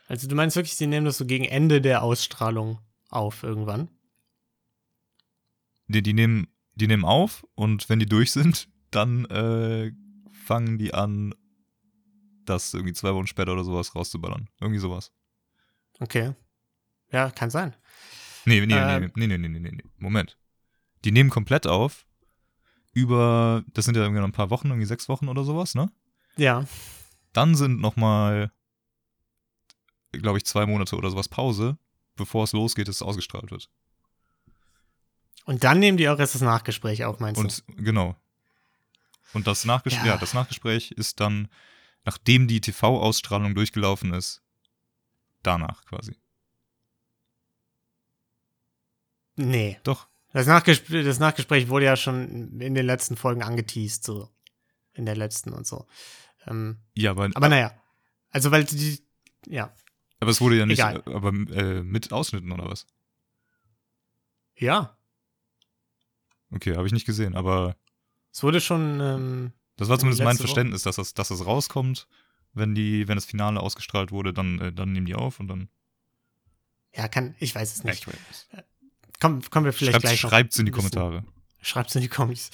[0.08, 3.89] Also du meinst wirklich, sie nehmen das so gegen Ende der Ausstrahlung auf irgendwann?
[5.88, 9.91] Die, die, nehmen, die nehmen auf und wenn die durch sind, dann äh,
[10.32, 11.34] fangen die an,
[12.45, 14.50] das irgendwie zwei Wochen später oder sowas rauszuballern.
[14.60, 15.12] Irgendwie sowas.
[16.00, 16.34] Okay.
[17.12, 17.76] Ja, kann sein.
[18.45, 19.12] Nee, nee, Ähm.
[19.15, 19.84] nee, nee, nee, nee, nee, nee, nee.
[19.97, 20.38] Moment.
[21.04, 22.06] Die nehmen komplett auf,
[22.93, 25.91] über, das sind ja irgendwie noch ein paar Wochen, irgendwie sechs Wochen oder sowas, ne?
[26.38, 26.65] Ja.
[27.34, 28.52] Dann sind nochmal,
[30.12, 31.78] glaube ich, zwei Monate oder sowas Pause,
[32.15, 33.69] bevor es losgeht, dass es ausgestrahlt wird.
[35.45, 38.15] Und dann nehmen die auch erst das Nachgespräch auf, meinst Und genau.
[39.34, 40.13] Und das Nachgespräch, Ja.
[40.13, 40.17] ja.
[40.17, 41.47] das Nachgespräch ist dann,
[42.04, 44.43] nachdem die TV-Ausstrahlung durchgelaufen ist,
[45.41, 46.12] danach quasi.
[46.12, 46.17] du?
[49.36, 49.80] Nee.
[49.84, 50.08] Doch.
[50.34, 54.30] Das Nachgespräch, das Nachgespräch wurde ja schon in den letzten Folgen angeteased, so.
[54.94, 55.88] In der letzten und so.
[56.48, 57.74] Ähm, Ja, aber, aber naja.
[58.30, 59.00] Also, weil die,
[59.48, 59.74] ja.
[60.20, 61.04] aber es wurde ja nicht, Egal.
[61.06, 62.88] äh, aber äh, mit Ausschnitten oder was?
[64.56, 64.98] Ja.
[66.52, 67.76] Okay, habe ich nicht gesehen, aber
[68.32, 70.44] Es wurde schon, ähm, das war zumindest mein Woche.
[70.44, 72.08] Verständnis, dass das, dass das rauskommt,
[72.54, 75.70] wenn die, wenn das Finale ausgestrahlt wurde, dann, äh, dann nehmen die auf und dann.
[76.94, 78.08] ja, kann, ich weiß es nicht.
[78.08, 78.48] ich weiß.
[79.21, 81.23] Komm, kommen wir vielleicht Schreibt, gleich noch schreibt's in die Kommentare.
[81.62, 82.49] Schreibt's in die Comics.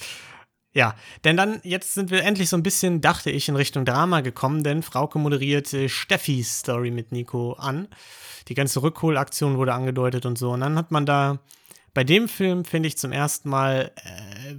[0.74, 4.20] Ja, denn dann, jetzt sind wir endlich so ein bisschen, dachte ich, in Richtung Drama
[4.20, 7.88] gekommen, denn Frauke moderiert äh, Steffis Story mit Nico an.
[8.48, 10.50] Die ganze Rückholaktion wurde angedeutet und so.
[10.50, 11.40] Und dann hat man da
[11.94, 14.54] bei dem Film, finde ich, zum ersten Mal äh,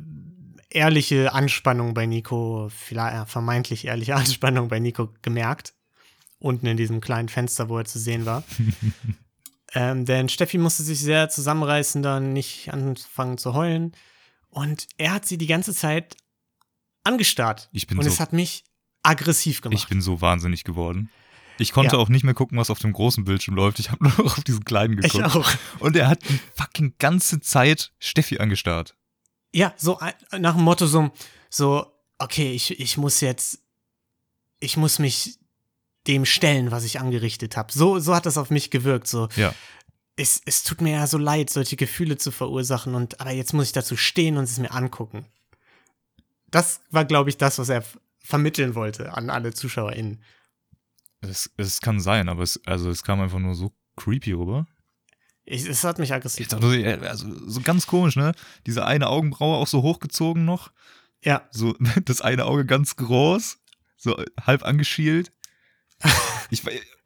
[0.72, 5.76] ehrliche Anspannung bei Nico, vielleicht ja, vermeintlich ehrliche Anspannung bei Nico gemerkt.
[6.40, 8.44] Unten in diesem kleinen Fenster, wo er zu sehen war.
[9.80, 13.94] ähm, denn Steffi musste sich sehr zusammenreißen, dann nicht anfangen zu heulen.
[14.50, 16.18] Und er hat sie die ganze Zeit
[17.04, 17.70] angestarrt.
[17.72, 18.64] Ich bin Und so- es hat mich
[19.04, 19.80] aggressiv gemacht.
[19.82, 21.10] Ich bin so wahnsinnig geworden.
[21.58, 22.02] Ich konnte Ja.
[22.02, 23.80] auch nicht mehr gucken, was auf dem großen Bildschirm läuft.
[23.80, 25.36] Ich habe nur noch auf diesen kleinen Ich geguckt.
[25.36, 25.52] auch.
[25.80, 28.96] Und er hat die fucking ganze Zeit Steffi angestarrt.
[29.54, 29.98] Ja, so
[30.38, 31.12] nach dem Motto so,
[31.50, 33.60] so okay, ich, ich muss jetzt,
[34.60, 35.39] ich muss mich
[36.10, 37.72] dem stellen, was ich angerichtet habe.
[37.72, 39.08] So, so hat das auf mich gewirkt.
[39.08, 39.54] So, Ja.
[40.18, 43.68] es, es tut mir ja so leid, solche Gefühle zu verursachen und aber jetzt muss
[43.68, 45.26] ich dazu stehen und es mir angucken.
[46.48, 47.84] Das war, glaube ich, das, was er
[48.22, 50.22] vermitteln wollte an alle ZuschauerInnen.
[51.22, 54.66] Es, es kann sein, aber es, also es kam einfach nur so creepy rüber.
[55.46, 58.34] Ich, es hat mich aggressiv dachte, also so ganz komisch, ne?
[58.68, 60.72] Diese eine Augenbraue auch so hochgezogen noch.
[61.24, 63.58] Ja, So das eine Auge ganz groß,
[63.98, 65.32] so halb angeschielt.
[66.52, 66.64] Ich,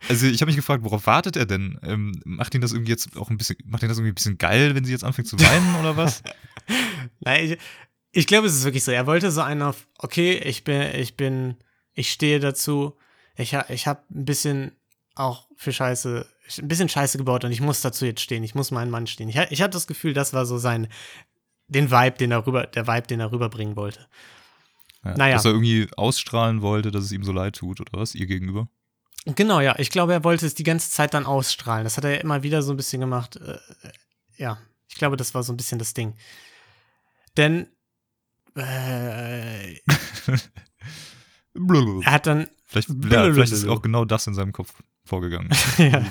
[0.07, 1.77] also ich habe mich gefragt, worauf wartet er denn?
[1.83, 4.37] Ähm, macht ihn das irgendwie jetzt auch ein bisschen, macht ihn das irgendwie ein bisschen
[4.37, 6.23] geil, wenn sie jetzt anfängt zu weinen oder was?
[7.19, 7.57] Nein, ich,
[8.13, 8.91] ich glaube, es ist wirklich so.
[8.91, 11.57] Er wollte so einen auf, okay, ich bin, ich bin,
[11.93, 12.95] ich stehe dazu.
[13.35, 14.71] Ich, ha- ich habe ein bisschen
[15.15, 16.25] auch für Scheiße,
[16.59, 18.43] ein bisschen Scheiße gebaut und ich muss dazu jetzt stehen.
[18.45, 19.27] Ich muss meinen Mann stehen.
[19.27, 20.87] Ich, ich hatte das Gefühl, das war so sein,
[21.67, 24.07] den Vibe, den er rüber, der Vibe, den er rüberbringen wollte.
[25.03, 25.35] Ja, Naja.
[25.35, 28.69] Dass er irgendwie ausstrahlen wollte, dass es ihm so leid tut oder was, ihr gegenüber.
[29.25, 29.75] Genau, ja.
[29.79, 31.83] Ich glaube, er wollte es die ganze Zeit dann ausstrahlen.
[31.83, 33.37] Das hat er ja immer wieder so ein bisschen gemacht.
[33.37, 33.57] Äh,
[34.37, 34.57] ja,
[34.87, 36.15] ich glaube, das war so ein bisschen das Ding.
[37.37, 37.67] Denn
[38.55, 39.73] äh,
[42.03, 44.73] er hat dann Vielleicht, ja, vielleicht ist auch genau das in seinem Kopf
[45.05, 45.49] vorgegangen.
[45.77, 46.03] Ja.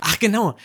[0.00, 0.56] Ach genau.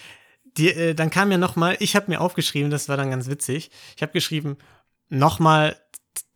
[0.57, 3.27] Die, äh, dann kam ja noch mal, ich habe mir aufgeschrieben, das war dann ganz
[3.27, 3.71] witzig.
[3.95, 4.57] Ich habe geschrieben,
[5.09, 5.75] noch mal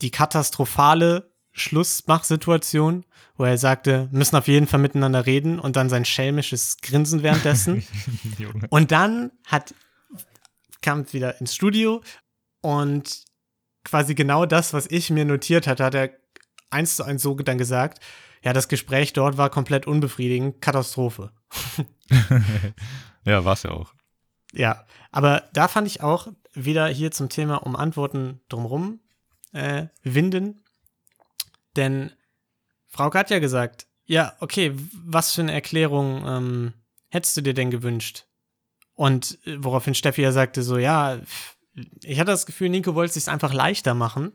[0.02, 3.06] die katastrophale Schlussmachsituation,
[3.38, 7.86] wo er sagte, müssen auf jeden Fall miteinander reden und dann sein schelmisches Grinsen währenddessen.
[8.70, 9.74] Und dann hat
[10.82, 12.02] kam wieder ins Studio
[12.62, 13.24] und
[13.84, 16.12] quasi genau das, was ich mir notiert hatte, hat er
[16.70, 18.04] eins zu eins so dann gesagt.
[18.44, 21.32] Ja, das Gespräch dort war komplett unbefriedigend, Katastrophe.
[23.26, 23.94] ja, war es ja auch.
[24.54, 29.00] Ja, aber da fand ich auch wieder hier zum Thema um Antworten drumrum
[29.52, 30.64] äh, winden.
[31.80, 32.12] Denn
[32.88, 36.74] Frauke hat ja gesagt, ja, okay, was für eine Erklärung ähm,
[37.08, 38.26] hättest du dir denn gewünscht?
[38.96, 41.22] Und äh, woraufhin Steffi ja sagte, so, ja,
[42.04, 44.34] ich hatte das Gefühl, Nico wollte es sich einfach leichter machen,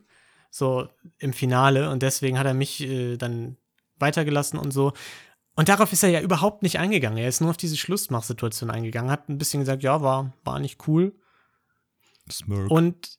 [0.51, 3.59] so im Finale, und deswegen hat er mich äh, dann
[3.97, 4.95] weitergelassen und so.
[5.55, 7.19] Und darauf ist er ja überhaupt nicht eingegangen.
[7.19, 10.89] Er ist nur auf diese Schlussmachsituation eingegangen, hat ein bisschen gesagt, ja, war, war nicht
[10.89, 11.15] cool.
[12.31, 12.71] Smirk.
[12.71, 13.19] Und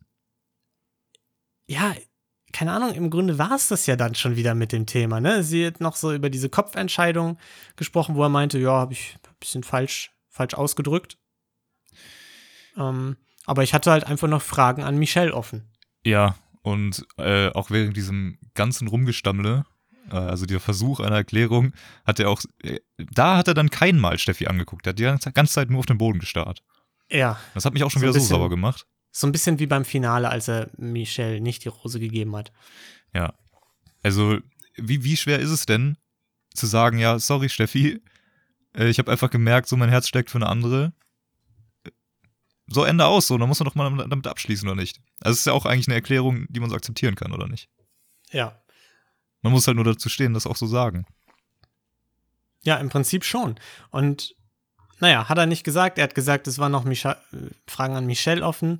[1.68, 1.94] ja,
[2.56, 5.20] keine Ahnung, im Grunde war es das ja dann schon wieder mit dem Thema.
[5.20, 5.44] Ne?
[5.44, 7.38] Sie hat noch so über diese Kopfentscheidung
[7.76, 11.18] gesprochen, wo er meinte, ja, habe ich ein bisschen falsch, falsch ausgedrückt.
[12.78, 15.70] Ähm, aber ich hatte halt einfach noch Fragen an Michelle offen.
[16.06, 19.65] Ja, und äh, auch während diesem ganzen Rumgestammle,
[20.10, 21.74] äh, also der Versuch einer Erklärung,
[22.06, 24.88] hat er auch, äh, da hat er dann kein Mal Steffi angeguckt.
[24.88, 26.63] Er hat die ganze Zeit nur auf den Boden gestarrt.
[27.12, 28.88] Ja, Das hat mich auch schon So wieder so sauer gemacht.
[29.17, 32.51] So ein bisschen wie beim Finale, als er Michelle nicht die Rose gegeben hat.
[33.13, 33.34] Ja.
[34.04, 34.39] Also,
[34.75, 35.97] wie, wie schwer ist es denn,
[36.54, 38.01] zu sagen, ja, sorry, Steffi,
[38.75, 40.91] äh, ich habe einfach gemerkt, so mein Herz steckt für eine andere.
[42.67, 44.99] so Ende aus, so, dann muss man doch mal damit abschließen, oder nicht?
[45.21, 47.69] Also es ist ja auch eigentlich eine Erklärung, die man so akzeptieren kann, oder nicht?
[48.32, 48.62] Ja.
[49.43, 51.06] Man muss halt nur dazu stehen, das auch so sagen.
[52.63, 53.56] Ja, im Prinzip schon.
[53.91, 54.36] Und
[55.06, 56.00] naja, hat er nicht gesagt.
[56.00, 57.18] Er hat gesagt, es waren noch Micha
[57.68, 58.80] Fragen an Michelle offen,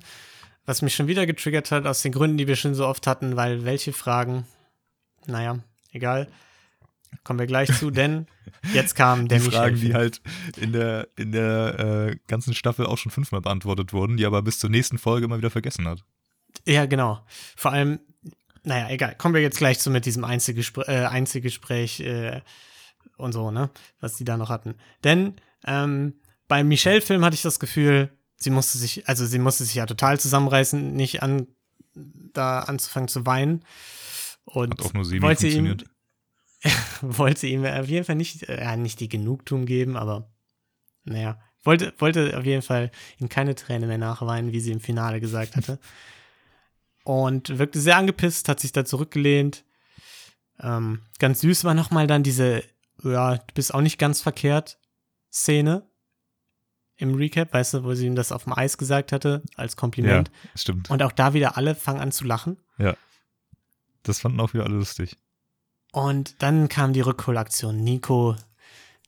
[0.64, 3.36] was mich schon wieder getriggert hat, aus den Gründen, die wir schon so oft hatten,
[3.36, 4.44] weil welche Fragen,
[5.26, 5.60] naja,
[5.92, 6.26] egal.
[7.22, 8.26] Kommen wir gleich zu, denn
[8.74, 10.20] jetzt kam der die Fragen, die halt
[10.56, 11.78] in der, in der
[12.10, 15.38] äh, ganzen Staffel auch schon fünfmal beantwortet wurden, die aber bis zur nächsten Folge immer
[15.38, 16.02] wieder vergessen hat.
[16.66, 17.24] Ja, genau.
[17.54, 18.00] Vor allem,
[18.64, 19.14] naja, egal.
[19.14, 22.40] Kommen wir jetzt gleich zu mit diesem Einzelgespr äh, Einzelgespräch äh,
[23.16, 23.70] und so, ne?
[24.00, 24.74] Was die da noch hatten.
[25.04, 25.36] Denn
[25.66, 26.14] ähm,
[26.48, 30.20] beim Michelle-Film hatte ich das Gefühl, sie musste sich, also sie musste sich ja total
[30.20, 31.48] zusammenreißen, nicht an
[31.94, 33.64] da anzufangen zu weinen.
[34.44, 35.76] Und Hat auch nur semi wollte ihm,
[37.00, 40.30] wollte ihm auf jeden Fall nicht, äh, nicht die Genugtuung geben, aber
[41.04, 45.20] naja, wollte, wollte auf jeden Fall ihm keine Träne mehr nachweinen, wie sie im Finale
[45.20, 45.78] gesagt hatte.
[47.04, 49.64] Und wirkte sehr angepisst, hat sich da zurückgelehnt.
[50.60, 52.62] Ähm, ganz süß war nochmal dann diese,
[53.02, 54.78] ja, du bist auch nicht ganz verkehrt,
[55.36, 55.86] Szene
[56.96, 59.76] im Recap, weißt du, wo sie ihm das auf dem Eis gesagt hatte, als Ja,
[59.78, 60.30] Kompliment.
[60.54, 60.88] stimmt.
[60.90, 62.56] Und auch da wieder alle fangen an zu lachen.
[64.02, 65.18] Das fanden auch wieder alle lustig.
[65.92, 67.82] Und dann kam die Rückholaktion.
[67.82, 68.36] Nico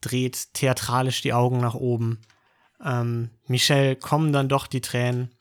[0.01, 2.19] dreht theatralisch die Augen nach oben.
[2.83, 5.33] Ähm, Michelle kommen dann doch die Tränen.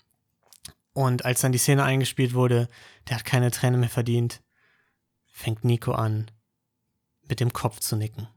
[0.93, 2.69] Und als dann die Szene eingespielt wurde,
[3.09, 4.41] der hat keine Träne mehr verdient,
[5.33, 6.31] fängt Nico an,
[7.29, 8.29] mit dem Kopf zu nicken.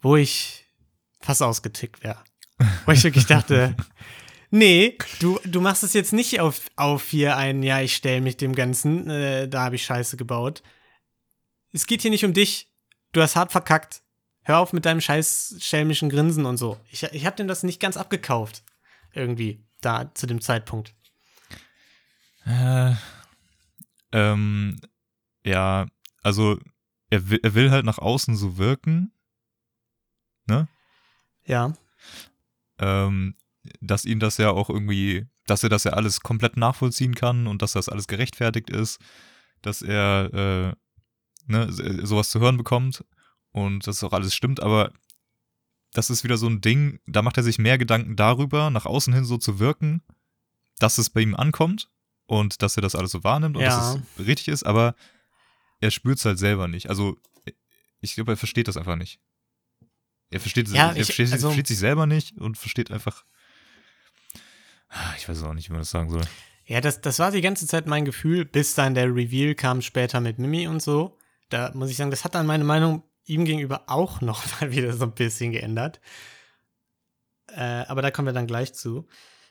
[0.00, 0.67] Wo ich
[1.20, 2.22] fast ausgetickt wäre.
[2.86, 3.74] Wo ich wirklich dachte,
[4.50, 8.36] nee, du, du machst es jetzt nicht auf, auf hier ein, ja, ich stelle mich
[8.36, 10.62] dem Ganzen, äh, da habe ich Scheiße gebaut.
[11.72, 12.72] Es geht hier nicht um dich.
[13.12, 14.02] Du hast hart verkackt.
[14.42, 16.80] Hör auf mit deinem scheiß schelmischen Grinsen und so.
[16.90, 18.62] Ich, ich habe dem das nicht ganz abgekauft.
[19.12, 20.94] Irgendwie, da zu dem Zeitpunkt.
[22.46, 22.94] Äh,
[24.12, 24.80] ähm,
[25.44, 25.86] ja,
[26.22, 26.58] also
[27.10, 29.12] er will, er will halt nach außen so wirken,
[30.46, 30.68] ne?
[31.48, 31.72] Ja.
[32.78, 33.34] Ähm,
[33.80, 37.60] dass ihm das ja auch irgendwie, dass er das ja alles komplett nachvollziehen kann und
[37.62, 39.00] dass das alles gerechtfertigt ist,
[39.62, 43.04] dass er äh, ne, so- sowas zu hören bekommt
[43.50, 44.92] und dass auch alles stimmt, aber
[45.92, 49.12] das ist wieder so ein Ding, da macht er sich mehr Gedanken darüber, nach außen
[49.12, 50.02] hin so zu wirken,
[50.78, 51.90] dass es bei ihm ankommt
[52.26, 53.70] und dass er das alles so wahrnimmt und Ja.
[53.76, 54.94] dass es richtig ist, aber
[55.80, 56.88] er spürt es halt selber nicht.
[56.90, 57.16] Also
[58.00, 59.18] ich glaube, er versteht das einfach nicht.
[60.30, 63.24] Er versteht, Ja, er ich- versteht, also- versteht sich selber nicht und versteht einfach.
[65.16, 66.22] Ich weiß auch nicht, wie man das sagen soll.
[66.66, 70.20] Ja, das, das war die ganze Zeit mein Gefühl, bis dann der Reveal kam später
[70.20, 71.16] mit Mimi und so.
[71.48, 74.92] Da muss ich sagen, das hat dann meine Meinung ihm gegenüber auch noch mal wieder
[74.92, 76.00] so ein bisschen geändert.
[77.48, 79.06] Äh, aber da kommen wir dann gleich zu.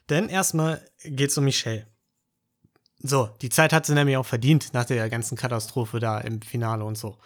[0.09, 1.87] Denn erstmal geht's um Michelle.
[2.99, 6.83] So, die Zeit hat sie nämlich auch verdient nach der ganzen Katastrophe da im Finale
[6.83, 7.17] und so.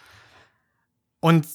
[1.20, 1.46] Und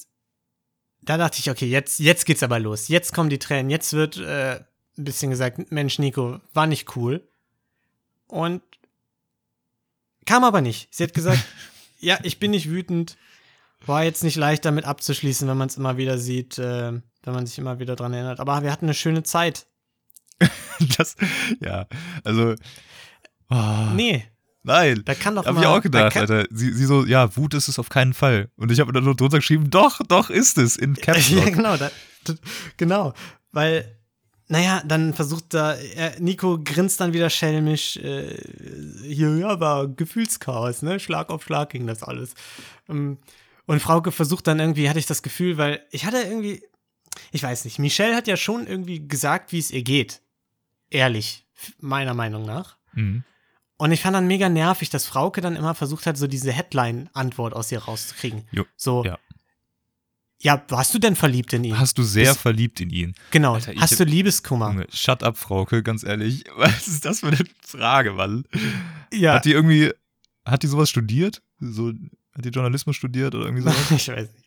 [1.02, 2.88] da dachte ich, okay, jetzt, jetzt geht's aber los.
[2.88, 3.70] Jetzt kommen die Tränen.
[3.70, 4.56] Jetzt wird äh,
[4.98, 7.26] ein bisschen gesagt, Mensch, Nico, war nicht cool.
[8.26, 8.62] Und
[10.26, 10.88] kam aber nicht.
[10.94, 11.42] Sie hat gesagt,
[12.00, 13.16] ja, ich bin nicht wütend.
[13.86, 17.46] War jetzt nicht leicht damit abzuschließen, wenn man es immer wieder sieht, äh, wenn man
[17.46, 18.40] sich immer wieder dran erinnert.
[18.40, 19.66] Aber wir hatten eine schöne Zeit.
[20.96, 21.16] Das,
[21.58, 21.88] ja,
[22.22, 22.54] also.
[23.48, 24.24] ah, Nee,
[24.68, 25.02] Nein.
[25.04, 26.46] da kann doch Hab mal, ich auch da gedacht, Alter.
[26.50, 28.50] Sie, sie so, ja, Wut ist es auf keinen Fall.
[28.56, 31.54] Und ich habe dann nur drunter geschrieben, doch, doch ist es, in Caps ja, Lock.
[31.54, 31.90] genau, da,
[32.76, 33.14] genau,
[33.50, 33.98] weil,
[34.46, 38.36] naja, dann versucht da, er, Nico grinst dann wieder schelmisch, äh,
[39.02, 42.34] hier, ja, war Gefühlschaos, ne, Schlag auf Schlag ging das alles.
[42.88, 43.18] Ähm,
[43.66, 46.62] Und Frauke versucht dann irgendwie, hatte ich das Gefühl, weil ich hatte irgendwie,
[47.32, 50.22] ich weiß nicht, Michelle hat ja schon irgendwie gesagt, wie es ihr geht.
[50.90, 51.46] Ehrlich,
[51.80, 52.78] meiner Meinung nach.
[52.94, 53.24] Mhm.
[53.78, 57.54] Und ich fand dann mega nervig, dass Frauke dann immer versucht hat, so diese Headline-Antwort
[57.54, 58.42] aus ihr rauszukriegen.
[58.50, 59.18] Jo, So, ja.
[60.40, 61.78] ja, warst du denn verliebt in ihn?
[61.78, 63.14] Hast du sehr Bist- verliebt in ihn.
[63.30, 63.54] Genau.
[63.54, 64.68] Alter, Hast hab- du Liebeskummer?
[64.70, 66.44] Junge, shut up, Frauke, ganz ehrlich.
[66.56, 68.44] Was ist das für eine Frage, Mann?
[69.12, 69.34] Ja.
[69.34, 69.92] Hat die irgendwie,
[70.44, 71.42] hat die sowas studiert?
[71.60, 71.88] So,
[72.34, 73.90] hat die Journalismus studiert oder irgendwie sowas?
[73.90, 74.46] ich weiß nicht.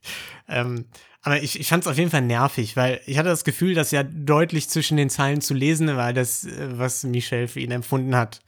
[0.49, 0.85] Ähm,
[1.21, 3.91] aber ich, ich fand es auf jeden Fall nervig, weil ich hatte das Gefühl, dass
[3.91, 8.15] ja deutlich zwischen den Zeilen zu lesen war, das, äh, was Michelle für ihn empfunden
[8.15, 8.41] hat.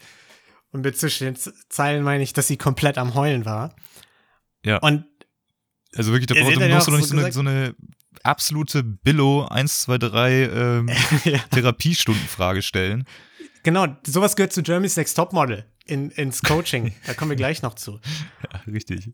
[0.73, 1.37] Und mit zwischen den
[1.69, 3.75] Zeilen meine ich, dass sie komplett am Heulen war.
[4.65, 4.77] Ja.
[4.79, 5.05] Und
[5.95, 7.75] Also wirklich, da brauchst du nicht so so eine, so eine
[8.23, 10.89] absolute Billo 1, 2, 3 ähm,
[11.25, 13.05] ja, Therapiestundenfrage stellen.
[13.63, 16.93] genau, sowas gehört zu Jeremy's Next Topmodel in, ins Coaching.
[17.05, 17.99] da kommen wir gleich noch zu.
[18.51, 19.11] Ja, richtig.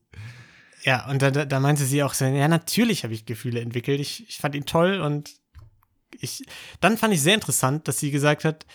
[0.84, 4.00] Ja, und da, da, da meinte sie auch so, ja, natürlich habe ich Gefühle entwickelt.
[4.00, 5.32] Ich, ich fand ihn toll und
[6.22, 6.44] Ich,
[6.80, 8.66] dann fand ich sehr interessant, dass sie gesagt hat,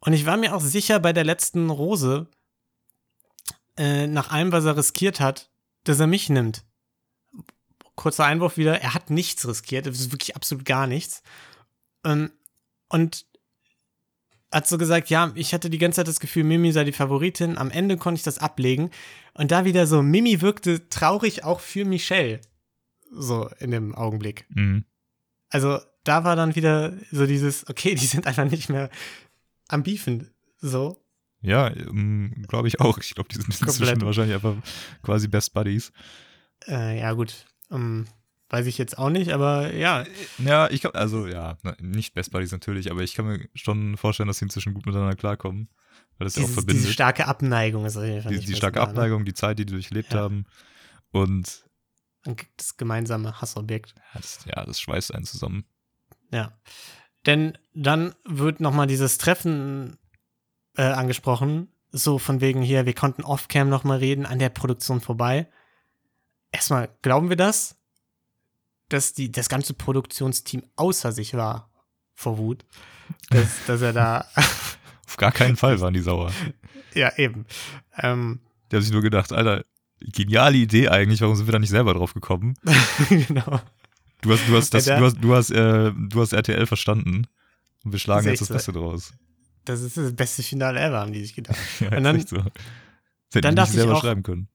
[0.00, 2.28] und ich war mir auch sicher bei der letzten Rose,
[3.76, 5.50] äh, nach allem, was er riskiert hat,
[5.84, 6.64] dass er mich nimmt.
[7.94, 11.22] Kurzer Einwurf wieder, er hat nichts riskiert, das ist wirklich absolut gar nichts.
[12.04, 12.30] Ähm,
[12.88, 13.26] und
[14.50, 17.58] hat so gesagt, ja, ich hatte die ganze Zeit das Gefühl, Mimi sei die Favoritin.
[17.58, 18.90] Am Ende konnte ich das ablegen.
[19.34, 22.40] Und da wieder so, Mimi wirkte traurig auch für Michelle.
[23.12, 24.46] So in dem Augenblick.
[24.48, 24.84] Mhm.
[25.50, 28.90] Also da war dann wieder so dieses, okay, die sind einfach nicht mehr
[29.68, 30.30] am Beefen.
[30.58, 31.04] So.
[31.40, 32.98] Ja, ähm, glaube ich auch.
[32.98, 34.56] Ich glaube, die sind inzwischen wahrscheinlich einfach
[35.02, 35.92] quasi Best Buddies.
[36.66, 37.46] Äh, ja, gut.
[37.70, 38.06] Ähm,
[38.50, 40.04] weiß ich jetzt auch nicht, aber ja.
[40.38, 44.26] Ja, ich glaube, also ja, nicht Best Buddies natürlich, aber ich kann mir schon vorstellen,
[44.26, 45.68] dass sie inzwischen gut miteinander klarkommen.
[46.18, 46.82] Weil das ja auch Dieses, verbindet.
[46.84, 48.90] diese starke Abneigung ist auf jeden Fall die, die starke da, ne?
[48.90, 50.20] Abneigung, die Zeit, die die durchlebt Ja.
[50.20, 50.46] haben.
[51.12, 51.64] Und
[52.26, 53.94] Und Das gemeinsame Hassobjekt.
[53.96, 55.64] ja, das, ja, das schweißt einen zusammen.
[56.32, 56.58] Ja.
[57.28, 59.98] Denn dann wird nochmal dieses Treffen
[60.76, 61.68] äh, angesprochen.
[61.92, 65.46] So von wegen hier, wir konnten off-cam nochmal reden, an der Produktion vorbei.
[66.52, 67.76] Erstmal, glauben wir das?
[68.88, 71.70] Dass die, das ganze Produktionsteam außer sich war
[72.14, 72.64] vor Wut.
[73.28, 74.26] Dass, dass er da,
[75.06, 76.32] Auf gar keinen Fall waren die sauer.
[76.94, 77.44] ja, eben.
[77.98, 79.64] Ähm, Die haben sich nur gedacht, Alter,
[80.00, 82.54] geniale Idee eigentlich, warum sind wir da nicht selber drauf gekommen?
[83.10, 83.60] genau.
[84.22, 87.26] Du hast, du hast, das, du hast, du hast, äh, du hast RTL verstanden.
[87.84, 88.72] Und wir schlagen Das jetzt das echt so.
[88.72, 89.12] Beste draus.
[89.64, 91.58] Das ist das beste Finale ever, haben die sich gedacht.
[91.80, 92.36] Ja, Und dann- so.
[93.30, 94.48] Das dann die dachte ich selber auch- schreiben können.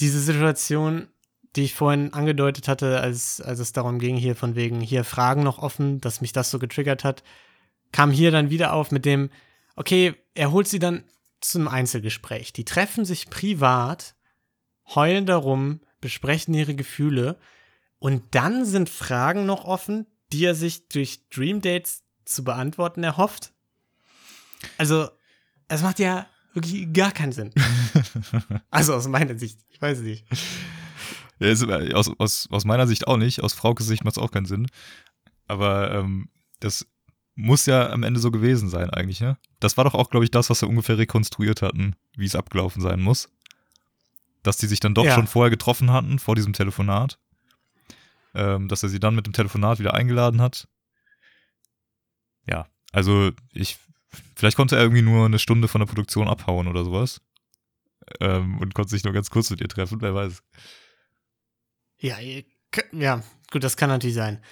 [0.00, 1.08] diese Situation,
[1.56, 5.42] die ich vorhin angedeutet hatte, als, als es darum ging, hier von wegen, hier Fragen
[5.42, 7.22] noch offen, dass mich das so getriggert hat,
[7.90, 9.30] kam hier dann wieder auf mit dem,
[9.76, 11.04] okay, er holt sie dann
[11.40, 12.52] zum Einzelgespräch.
[12.52, 14.14] Die treffen sich privat,
[14.94, 17.38] heulen darum, besprechen ihre Gefühle
[18.02, 23.52] und dann sind Fragen noch offen, die er sich durch Dream Dates zu beantworten erhofft.
[24.76, 25.08] Also,
[25.68, 27.52] es macht ja wirklich gar keinen Sinn.
[28.70, 30.24] Also aus meiner Sicht, ich weiß es nicht.
[31.38, 33.42] Ja, ist, äh, aus, aus, aus meiner Sicht auch nicht.
[33.42, 34.66] Aus Fraukes Sicht macht es auch keinen Sinn.
[35.46, 36.28] Aber ähm,
[36.60, 36.86] das
[37.36, 39.38] muss ja am Ende so gewesen sein, eigentlich, ne?
[39.60, 42.82] Das war doch auch, glaube ich, das, was wir ungefähr rekonstruiert hatten, wie es abgelaufen
[42.82, 43.28] sein muss.
[44.42, 45.14] Dass die sich dann doch Ja.
[45.14, 47.18] schon vorher getroffen hatten, vor diesem Telefonat.
[48.34, 50.68] Ähm, dass er sie dann mit dem Telefonat wieder eingeladen hat.
[52.48, 53.78] Ja, also ich,
[54.36, 57.20] vielleicht konnte er irgendwie nur eine Stunde von der Produktion abhauen oder sowas.
[58.20, 60.42] Ähm, und konnte sich nur ganz kurz mit ihr treffen, wer weiß.
[61.98, 62.16] Ja,
[62.92, 64.42] ja, gut, das kann natürlich sein.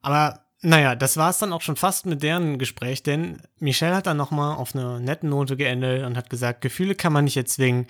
[0.00, 4.06] Aber naja, das war es dann auch schon fast mit deren Gespräch, denn Michelle hat
[4.06, 7.86] dann nochmal auf einer netten Note geendet und hat gesagt, Gefühle kann man nicht erzwingen.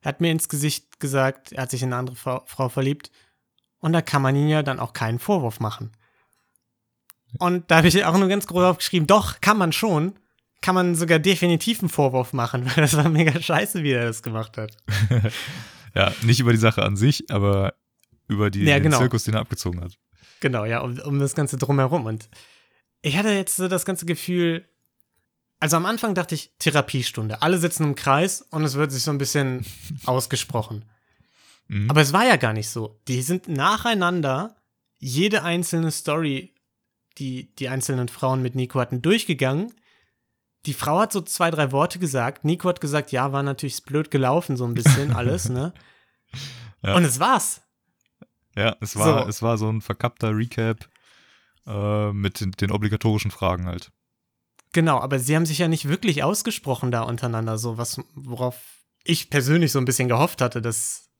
[0.00, 3.10] Er hat mir ins Gesicht gesagt, er hat sich in eine andere Frau, Frau verliebt.
[3.82, 5.90] Und da kann man ihm ja dann auch keinen Vorwurf machen.
[7.38, 10.14] Und da habe ich auch nur ganz groß aufgeschrieben, doch, kann man schon.
[10.60, 14.22] Kann man sogar definitiv einen Vorwurf machen, weil das war mega scheiße, wie er das
[14.22, 14.76] gemacht hat.
[15.94, 17.74] Ja, nicht über die Sache an sich, aber
[18.26, 18.96] über die, Ja, den genau.
[18.96, 19.98] Zirkus, den er abgezogen hat.
[20.40, 22.06] Genau, ja, um, um das Ganze drumherum.
[22.06, 22.30] Und
[23.02, 24.66] ich hatte jetzt so das ganze Gefühl,
[25.60, 27.42] also am Anfang dachte ich, Therapiestunde.
[27.42, 29.66] Alle sitzen im Kreis und es wird sich so ein bisschen
[30.06, 30.86] ausgesprochen.
[31.68, 31.90] Mhm.
[31.90, 33.00] Aber es war ja gar nicht so.
[33.08, 34.56] Die sind nacheinander
[34.98, 36.54] jede einzelne Story,
[37.18, 39.72] die die einzelnen Frauen mit Nico hatten, durchgegangen.
[40.66, 42.44] Die Frau hat so zwei, drei Worte gesagt.
[42.44, 45.74] Nico hat gesagt, ja, war natürlich blöd gelaufen, so ein bisschen alles, ne?
[46.82, 46.94] Ja.
[46.94, 47.62] Und es war's.
[48.56, 49.28] Ja, es war, So.
[49.28, 50.88] es war so ein verkappter Recap
[51.66, 53.90] äh, mit den, den obligatorischen Fragen halt.
[54.72, 58.56] Genau, aber sie haben sich ja nicht wirklich ausgesprochen da untereinander, so was, worauf
[59.04, 61.10] ich persönlich so ein bisschen gehofft hatte, dass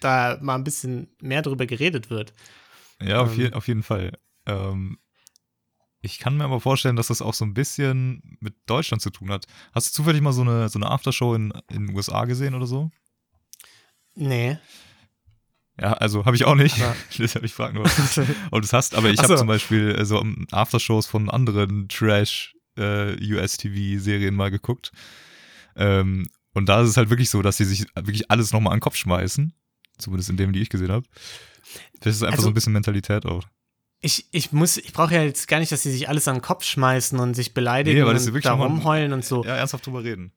[0.00, 2.34] da mal ein bisschen mehr drüber geredet wird.
[3.00, 3.40] Ja, auf, Ähm.
[3.40, 4.12] je, auf jeden Fall.
[4.46, 4.98] Ähm,
[6.00, 9.30] ich kann mir aber vorstellen, dass das auch so ein bisschen mit Deutschland zu tun
[9.30, 9.46] hat.
[9.72, 12.66] Hast du zufällig mal so eine, so eine Aftershow in, in den USA gesehen oder
[12.66, 12.90] so?
[14.14, 14.58] Nee.
[15.80, 16.80] Ja, also habe ich auch nicht.
[16.82, 18.02] Aber- Deshalb ich frage nur, ob du
[18.66, 18.94] es hast.
[18.94, 19.36] Aber ich habe so.
[19.36, 24.92] zum Beispiel äh, so ähm, Aftershows von anderen Trash äh, mal geguckt.
[25.76, 28.78] Ähm, und da ist es halt wirklich so, dass sie sich wirklich alles nochmal an
[28.78, 29.52] den Kopf schmeißen.
[29.98, 31.06] Zumindest in dem, die ich gesehen habe.
[32.00, 33.44] Das ist einfach Also- so ein bisschen Mentalität auch.
[34.00, 36.42] Ich, ich muss, ich brauche ja jetzt gar nicht, dass sie sich alles an den
[36.42, 39.44] Kopf schmeißen und sich beleidigen Nee, und da rumheulen und so.
[39.44, 40.32] Ja, ernsthaft drüber reden.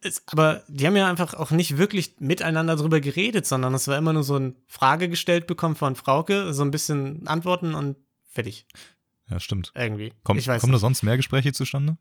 [0.00, 3.98] Es, aber die haben ja einfach auch nicht wirklich miteinander drüber geredet, sondern es war
[3.98, 7.96] immer nur so eine Frage gestellt bekommen von Frauke, so ein bisschen Antworten und
[8.30, 8.66] fertig.
[9.28, 9.72] Ja, stimmt.
[9.74, 10.12] Irgendwie.
[10.22, 11.98] Komm, kommen da sonst mehr Gespräche zustande?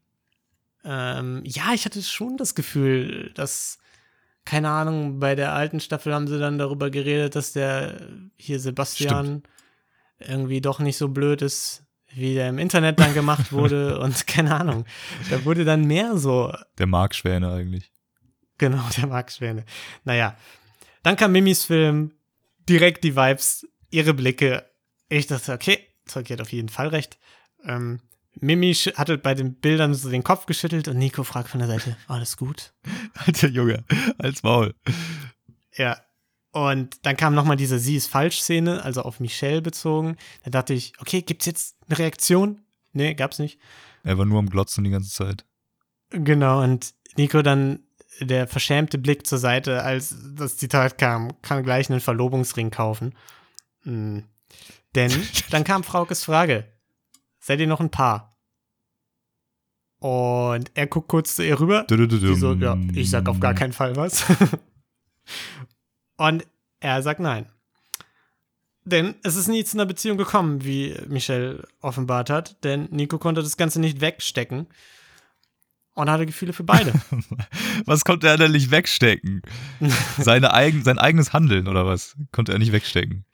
[0.85, 3.79] Ähm, ja, ich hatte schon das Gefühl, dass,
[4.45, 7.99] keine Ahnung, bei der alten Staffel haben sie dann darüber geredet, dass der
[8.37, 9.43] hier Sebastian
[10.19, 11.83] irgendwie doch nicht so blöd ist.
[12.13, 14.85] wie der im Internet dann gemacht wurde und keine Ahnung.
[15.29, 17.91] Da wurde dann mehr so, Der Markschwäne eigentlich.
[18.57, 19.65] genau, der Max Schwäne.
[20.05, 20.37] Naja,
[21.03, 22.13] dann kam Mimis Film,
[22.69, 24.63] direkt die Vibes, ihre Blicke.
[25.09, 27.17] Ich dachte, okay, Zeug hat auf jeden Fall recht.
[27.65, 27.99] Ähm,
[28.39, 31.97] Mimi hatte bei den Bildern so den Kopf geschüttelt und Nico fragt von der Seite,
[32.07, 32.73] alles gut?
[33.13, 33.83] Alter Junge,
[34.17, 34.75] als Maul.
[35.73, 35.97] Ja.
[36.51, 40.15] Und dann kam nochmal diese Sie ist falsch Szene, also auf Michelle bezogen.
[40.45, 42.61] Da dachte ich, okay, gibt's jetzt eine Reaktion?
[42.93, 43.59] Nee, gab's nicht.
[44.03, 45.43] Er war nur am Glotzen die ganze Zeit.
[46.11, 47.79] Genau, und Nico dann
[48.21, 53.13] der verschämte Blick zur Seite, als das Zitat kam, kann gleich einen Verlobungsring kaufen.
[53.83, 54.23] Hm.
[54.95, 55.11] Denn
[55.49, 56.65] dann kam Fraukes Frage.
[57.45, 58.39] Seid ihr noch ein Paar?
[59.99, 61.85] Und er guckt kurz zu ihr rüber.
[61.87, 64.25] Die so, ja, ich sag auf gar keinen Fall was.
[66.17, 66.47] Und
[66.79, 67.45] er sagt nein.
[68.83, 73.43] Denn es ist nie zu einer Beziehung gekommen, wie Michelle offenbart hat, denn Nico konnte
[73.43, 74.65] das Ganze nicht wegstecken
[75.95, 76.93] und hatte Gefühle für beide.
[77.85, 79.41] Was konnte er denn nicht wegstecken?
[80.17, 82.15] Seine eigen, sein eigenes Handeln oder was?
[82.31, 83.25] Konnte er nicht wegstecken.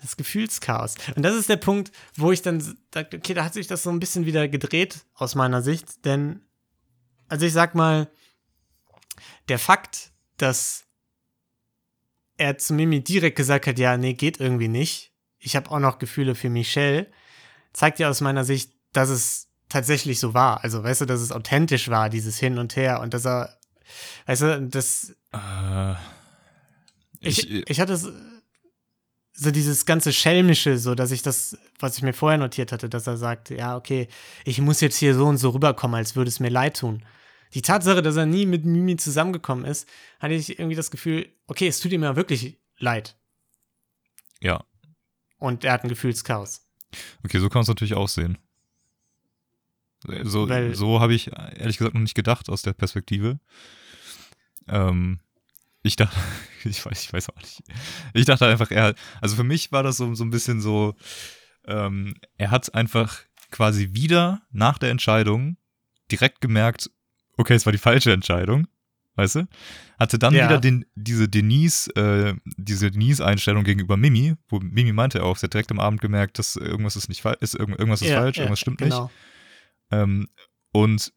[0.00, 0.94] Das Gefühlschaos.
[1.14, 3.90] Und das ist der Punkt, wo ich dann sage, okay, da hat sich das so
[3.90, 6.42] ein bisschen wieder gedreht aus meiner Sicht, denn
[7.28, 8.10] also ich sag mal,
[9.48, 10.84] der Fakt, dass
[12.36, 15.12] er zu Mimi direkt gesagt hat, ja, nee, geht irgendwie nicht.
[15.38, 17.06] Ich habe auch noch Gefühle für Michelle,
[17.72, 20.64] zeigt ja aus meiner Sicht, dass es tatsächlich so war.
[20.64, 23.58] Also, weißt du, dass es authentisch war, dieses Hin und Her und dass er,
[24.26, 25.94] weißt du, das Äh,
[27.20, 28.10] ich, ich, ich hatte so,
[29.42, 33.06] so dieses ganze Schelmische, so dass ich das, was ich mir vorher notiert hatte, dass
[33.06, 34.06] er sagt, ja, okay,
[34.44, 37.02] ich muss jetzt hier so und so rüberkommen, als würde es mir leid tun.
[37.54, 39.88] Die Tatsache, dass er nie mit Mimi zusammengekommen ist,
[40.20, 43.16] hatte ich irgendwie das Gefühl, okay, es tut ihm ja wirklich leid.
[44.40, 44.62] ja.
[45.38, 46.66] Und er hat ein Gefühlschaos.
[47.24, 48.36] Okay, so kann man es natürlich auch sehen.
[50.22, 53.40] So, Weil- so habe ich ehrlich gesagt noch nicht gedacht aus der Perspektive.
[54.68, 55.20] Ähm,
[55.82, 56.16] ich dachte,
[56.64, 57.62] ich weiß, ich weiß auch nicht.
[58.14, 60.94] Ich dachte einfach, er, also für mich war das so, so ein bisschen so,
[61.66, 63.20] ähm, er hat einfach
[63.50, 65.56] quasi wieder nach der Entscheidung
[66.10, 66.90] direkt gemerkt,
[67.36, 68.66] okay, es war die falsche Entscheidung,
[69.14, 69.48] weißt du?
[69.98, 70.44] Hatte dann Ja.
[70.46, 75.54] wieder den, diese Denise, äh, diese Denise-Einstellung gegenüber Mimi, wo Mimi meinte auch, sie hat
[75.54, 78.36] direkt am Abend gemerkt, dass irgendwas ist nicht falsch, ist, irgend- irgendwas ist Ja, falsch,
[78.36, 78.90] ja, irgendwas stimmt nicht.
[78.90, 79.10] genau.
[79.90, 80.28] Ähm,
[80.72, 81.12] und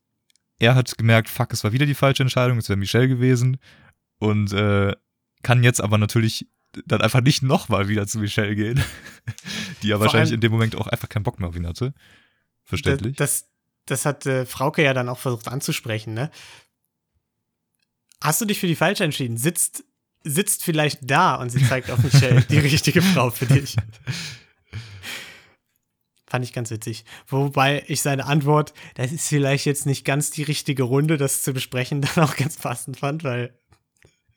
[0.59, 3.57] er hat gemerkt, fuck, es war wieder die falsche Entscheidung, es wäre Michelle gewesen.
[4.19, 4.95] Und äh,
[5.41, 6.47] kann jetzt aber natürlich
[6.85, 8.83] dann einfach nicht nochmal wieder zu Michelle gehen,
[9.83, 11.93] die ja Vor wahrscheinlich in dem Moment auch einfach keinen Bock mehr auf ihn hatte.
[12.63, 13.15] Verständlich.
[13.17, 13.49] Das,
[13.85, 16.31] das hat äh, Frauke ja dann auch versucht anzusprechen, ne?
[18.21, 19.35] Hast du dich für die falsche entschieden?
[19.35, 19.83] Sitzt,
[20.23, 23.75] sitzt vielleicht da und sie zeigt auf Michelle die richtige Frau für dich.
[26.25, 27.03] Fand ich ganz witzig.
[27.27, 31.53] Wobei ich seine Antwort, das ist vielleicht jetzt nicht ganz die richtige Runde, das zu
[31.53, 33.53] besprechen, dann auch ganz passend fand, weil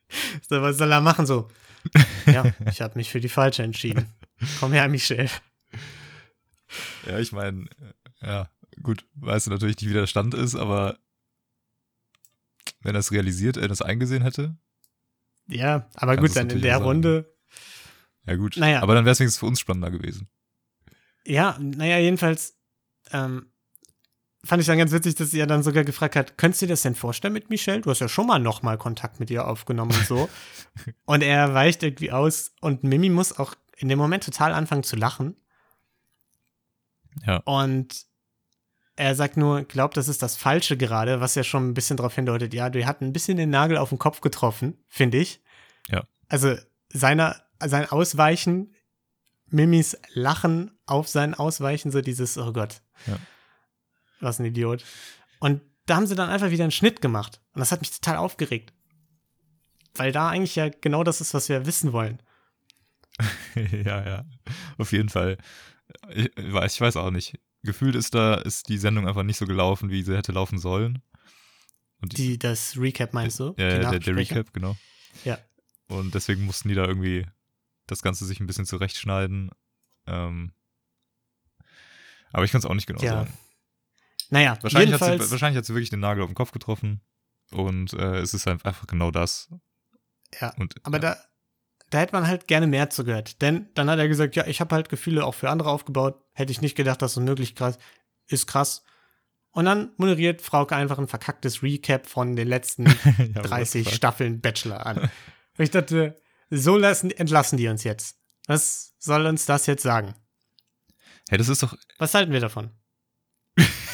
[0.48, 1.48] was soll er machen so?
[2.26, 4.12] Ja, ich habe mich für die falsche entschieden.
[4.58, 5.30] Komm her, Michelle.
[7.06, 7.66] ja, ich meine,
[8.20, 8.50] ja,
[8.82, 10.98] gut, weißt du natürlich nicht, wie der Stand ist, aber
[12.80, 14.56] wenn er es realisiert, er das eingesehen hätte,
[15.46, 16.78] Ja, aber gut, dann in der.
[16.78, 17.36] Runde
[18.26, 18.56] ja gut.
[18.56, 18.82] Naja.
[18.82, 20.28] Aber dann wäre es wenigstens für uns spannender gewesen.
[21.24, 22.58] Ja, naja, jedenfalls
[23.12, 23.52] ähm,
[24.46, 26.72] fand ich dann ganz witzig, dass sie ja dann sogar gefragt hat, könntest du dir
[26.72, 27.80] das denn vorstellen mit Michelle?
[27.80, 30.28] Du hast ja schon mal nochmal Kontakt mit ihr aufgenommen und so.
[31.04, 34.96] und er weicht irgendwie aus und Mimi muss auch in dem Moment total anfangen zu
[34.96, 35.36] lachen.
[37.26, 37.38] Ja.
[37.44, 38.06] Und
[38.96, 42.14] er sagt nur, glaubt, das ist das Falsche gerade, was ja schon ein bisschen darauf
[42.14, 45.42] hindeutet, ja, du hat ein bisschen den Nagel auf den Kopf getroffen, finde ich.
[45.88, 46.04] Ja.
[46.28, 46.56] Also
[46.88, 48.74] seiner, sein Ausweichen,
[49.48, 52.80] Mimis Lachen auf sein Ausweichen, so dieses, oh Gott.
[53.06, 53.18] Ja.
[54.20, 54.84] Was ein Idiot.
[55.40, 57.40] Und da haben sie dann einfach wieder einen Schnitt gemacht.
[57.52, 58.72] Und das hat mich total aufgeregt.
[59.94, 62.20] Weil da eigentlich ja genau das ist, was wir wissen wollen.
[63.54, 64.24] ja, ja.
[64.78, 65.38] Auf jeden Fall.
[66.10, 67.38] Ich, ich weiß- ich weiß auch nicht.
[67.62, 71.02] Gefühlt ist da, ist die Sendung einfach nicht so gelaufen, wie sie hätte laufen sollen.
[72.02, 73.54] Und Die, das Recap meinst du?
[73.56, 74.16] ja, der, der?
[74.16, 74.76] Recap, genau.
[75.24, 75.38] Ja.
[75.88, 77.26] Und deswegen mussten die da irgendwie
[77.86, 79.50] das Ganze sich ein bisschen zurechtschneiden.
[80.06, 80.52] Ähm,
[82.32, 83.24] aber ich kann es auch nicht genau Ja.
[83.24, 83.32] sagen.
[84.30, 87.00] Naja, Wahrscheinlich hat, jedenfalls, sie, wahrscheinlich hat sie wirklich den Nagel auf den Kopf getroffen.
[87.52, 89.48] Und äh, es ist einfach genau das.
[90.40, 90.52] ja.
[90.56, 91.14] Und, Aber ja.
[91.14, 91.16] da,
[91.90, 93.40] da hätte man halt gerne mehr zugehört.
[93.42, 96.22] Denn dann hat er gesagt, ja, ich habe halt Gefühle auch für andere aufgebaut.
[96.32, 97.78] Hätte ich nicht gedacht, dass so möglich krass
[98.28, 98.82] ist krass.
[99.50, 102.84] Und dann moderiert Frauke einfach ein verkacktes Recap von den letzten
[103.18, 103.94] Ja, what the 30 fuck.
[103.94, 104.98] Staffeln Bachelor an.
[104.98, 105.10] Und
[105.58, 106.16] ich dachte,
[106.50, 108.18] so lassen, entlassen die uns jetzt.
[108.46, 110.14] Was soll uns das jetzt sagen?
[111.28, 111.76] Hey, das ist doch.
[111.98, 112.70] Was halten wir davon?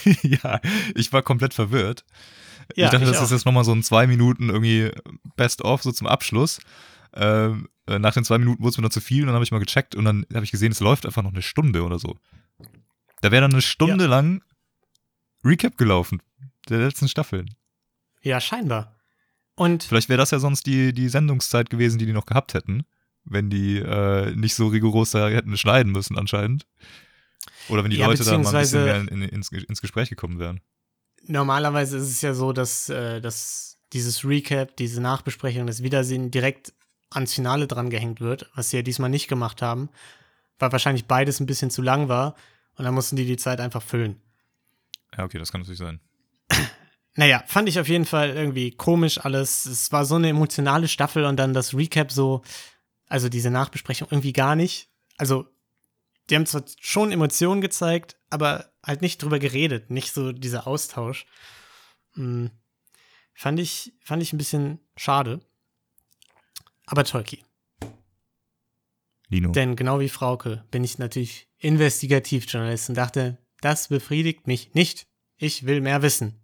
[0.23, 0.61] ja,
[0.95, 2.05] ich war komplett verwirrt.
[2.77, 3.25] Ja, ich dachte, ich das auch.
[3.25, 4.91] ist jetzt nochmal so ein zwei Minuten irgendwie
[5.37, 6.61] Best-of, so zum Abschluss.
[7.15, 9.45] Ähm, äh, nach den zwei Minuten wurde es mir dann zu viel und dann habe
[9.45, 11.99] ich mal gecheckt und dann habe ich gesehen, es läuft einfach noch eine Stunde oder
[11.99, 12.17] so.
[13.21, 14.11] Da wäre dann eine Stunde Ja.
[14.11, 14.43] lang
[15.45, 16.23] Recap gelaufen,
[16.69, 17.55] der letzten Staffeln.
[18.23, 18.97] Ja, scheinbar.
[19.57, 22.85] Und Vielleicht wäre das ja sonst die, die Sendungszeit gewesen, die die noch gehabt hätten,
[23.25, 26.67] wenn die äh, nicht so rigoros da hätten schneiden müssen anscheinend.
[27.69, 30.39] Oder wenn die Ja, Leute da mal ein bisschen mehr in, ins, ins Gespräch gekommen
[30.39, 30.61] wären.
[31.27, 36.73] normalerweise ist es ja so, dass, äh, dass dieses Recap, diese Nachbesprechung, das Wiedersehen direkt
[37.11, 39.91] ans Finale dran gehängt wird, was sie ja diesmal nicht gemacht haben,
[40.59, 42.35] weil wahrscheinlich beides ein bisschen zu lang war
[42.77, 44.21] und dann mussten die die Zeit einfach füllen.
[45.17, 46.01] Ja, okay, das kann natürlich sein.
[47.15, 49.67] Naja, fand ich auf jeden Fall irgendwie komisch alles.
[49.67, 52.41] Es war so eine emotionale Staffel und dann das Recap so,
[53.07, 54.89] also diese Nachbesprechung irgendwie gar nicht.
[55.19, 55.47] Also,
[56.33, 61.27] die haben zwar schon Emotionen gezeigt, aber halt nicht drüber geredet, nicht so dieser Austausch.
[62.15, 62.51] Hm.
[63.35, 65.43] Fand ich, fand ich ein bisschen schade.
[66.87, 67.45] Aber Tolki.
[69.29, 69.53] Lino.
[69.53, 75.07] Denn genau wie Frauke bin ich natürlich Investigativjournalist und dachte, das befriedigt mich nicht.
[75.37, 76.43] Ich will mehr wissen.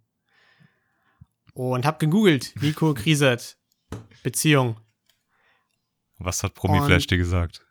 [1.53, 3.57] Und hab gegoogelt, Nico Kriesert,
[4.21, 4.79] Beziehung.
[6.19, 7.65] Was hat Promiflash dir gesagt?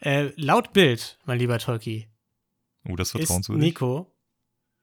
[0.00, 2.08] Äh, laut Bild, mein lieber Tolki,
[2.88, 3.64] Oh, das ist vertrauenswürdig.
[3.64, 4.14] Nico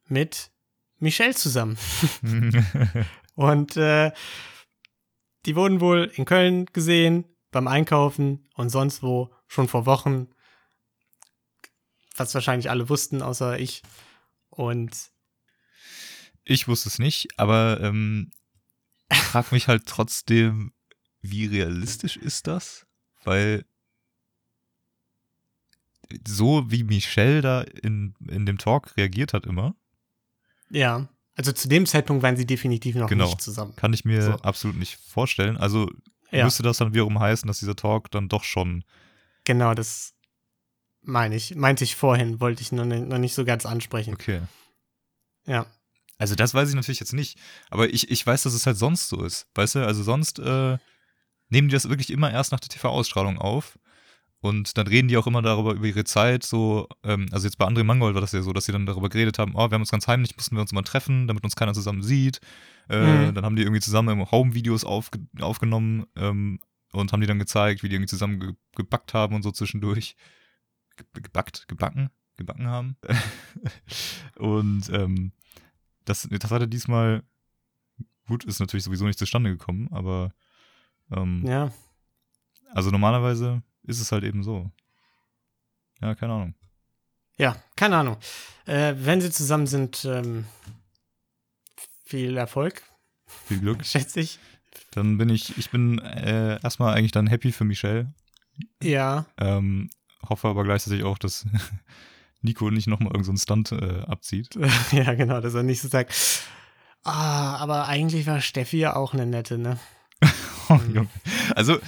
[0.07, 0.51] mit
[0.99, 1.77] Michelle zusammen.
[3.35, 4.11] Und äh,
[5.45, 10.29] die wurden wohl in Köln gesehen, beim Einkaufen und sonst wo schon vor Wochen.
[12.17, 13.81] Was wahrscheinlich alle wussten, außer ich.
[14.49, 15.11] Und
[16.43, 18.31] Ich wusste es nicht, aber ähm,
[19.11, 20.73] ich frag mich halt trotzdem,
[21.21, 22.87] wie realistisch ist das?
[23.23, 23.65] Weil
[26.27, 29.75] so wie Michelle da in, in dem Talk reagiert hat immer,
[30.69, 33.25] ja, also zu dem Zeitpunkt waren sie definitiv noch Genau.
[33.25, 33.75] nicht zusammen.
[33.75, 34.31] kann ich mir So.
[34.37, 35.57] absolut nicht vorstellen.
[35.57, 35.89] Also
[36.31, 36.43] Ja.
[36.45, 38.83] müsste das dann wiederum heißen, dass dieser Talk dann doch schon
[39.43, 40.13] Genau, das
[41.01, 41.53] meine ich.
[41.55, 44.13] Meinte ich vorhin, wollte ich noch, nicht- noch nicht so ganz ansprechen.
[44.13, 44.41] okay.
[45.45, 45.67] Ja.
[46.17, 47.37] Also das weiß ich natürlich jetzt nicht,
[47.69, 49.47] aber ich, ich weiß, dass es halt sonst so ist.
[49.53, 50.77] Weißt du, also sonst äh,
[51.49, 53.77] nehmen die das wirklich immer erst nach der TV-Ausstrahlung auf
[54.45, 57.65] und dann reden die auch immer darüber, über ihre Zeit, so, ähm, also jetzt bei
[57.67, 59.81] André Mangold war das ja so, dass sie dann darüber geredet haben, oh, wir haben
[59.81, 62.39] uns ganz heimlich, mussten wir uns mal treffen, damit uns keiner zusammen sieht.
[62.89, 63.33] Äh, Mhm.
[63.33, 66.59] Dann haben die irgendwie zusammen im Home-Videos aufge aufgenommen ähm,
[66.91, 70.15] und haben die dann gezeigt, wie die irgendwie zusammen ge gebackt haben und so zwischendurch.
[70.95, 71.67] Ge gebackt?
[71.67, 72.09] Gebacken?
[72.37, 72.95] Gebacken haben.
[74.37, 75.31] und ähm,
[76.05, 77.23] das, das hat er diesmal,
[78.27, 80.31] gut, ist natürlich sowieso nicht zustande gekommen, aber
[81.11, 81.71] ähm, Ja.
[82.73, 84.69] also normalerweise ist es halt eben so.
[86.01, 86.55] Ja, keine Ahnung.
[87.37, 88.17] Ja, keine Ahnung.
[88.65, 90.45] Äh, wenn sie zusammen sind, ähm,
[92.05, 92.81] viel Erfolg,
[93.47, 93.85] Viel Glück.
[93.85, 94.39] schätze ich.
[94.91, 98.13] Dann bin ich, ich bin äh, erstmal eigentlich dann happy für Michelle.
[98.81, 99.89] Ja, Ähm,
[100.29, 101.45] hoffe aber gleichzeitig auch, dass
[102.41, 104.57] Nico nicht nochmal irgendeinen so Stunt äh, abzieht.
[104.91, 106.13] ja, genau, dass er nicht so sagt,
[107.03, 109.79] ah, aber eigentlich war Steffi ja auch eine nette, ne?
[110.69, 111.09] Oh, Junge.
[111.55, 111.79] Also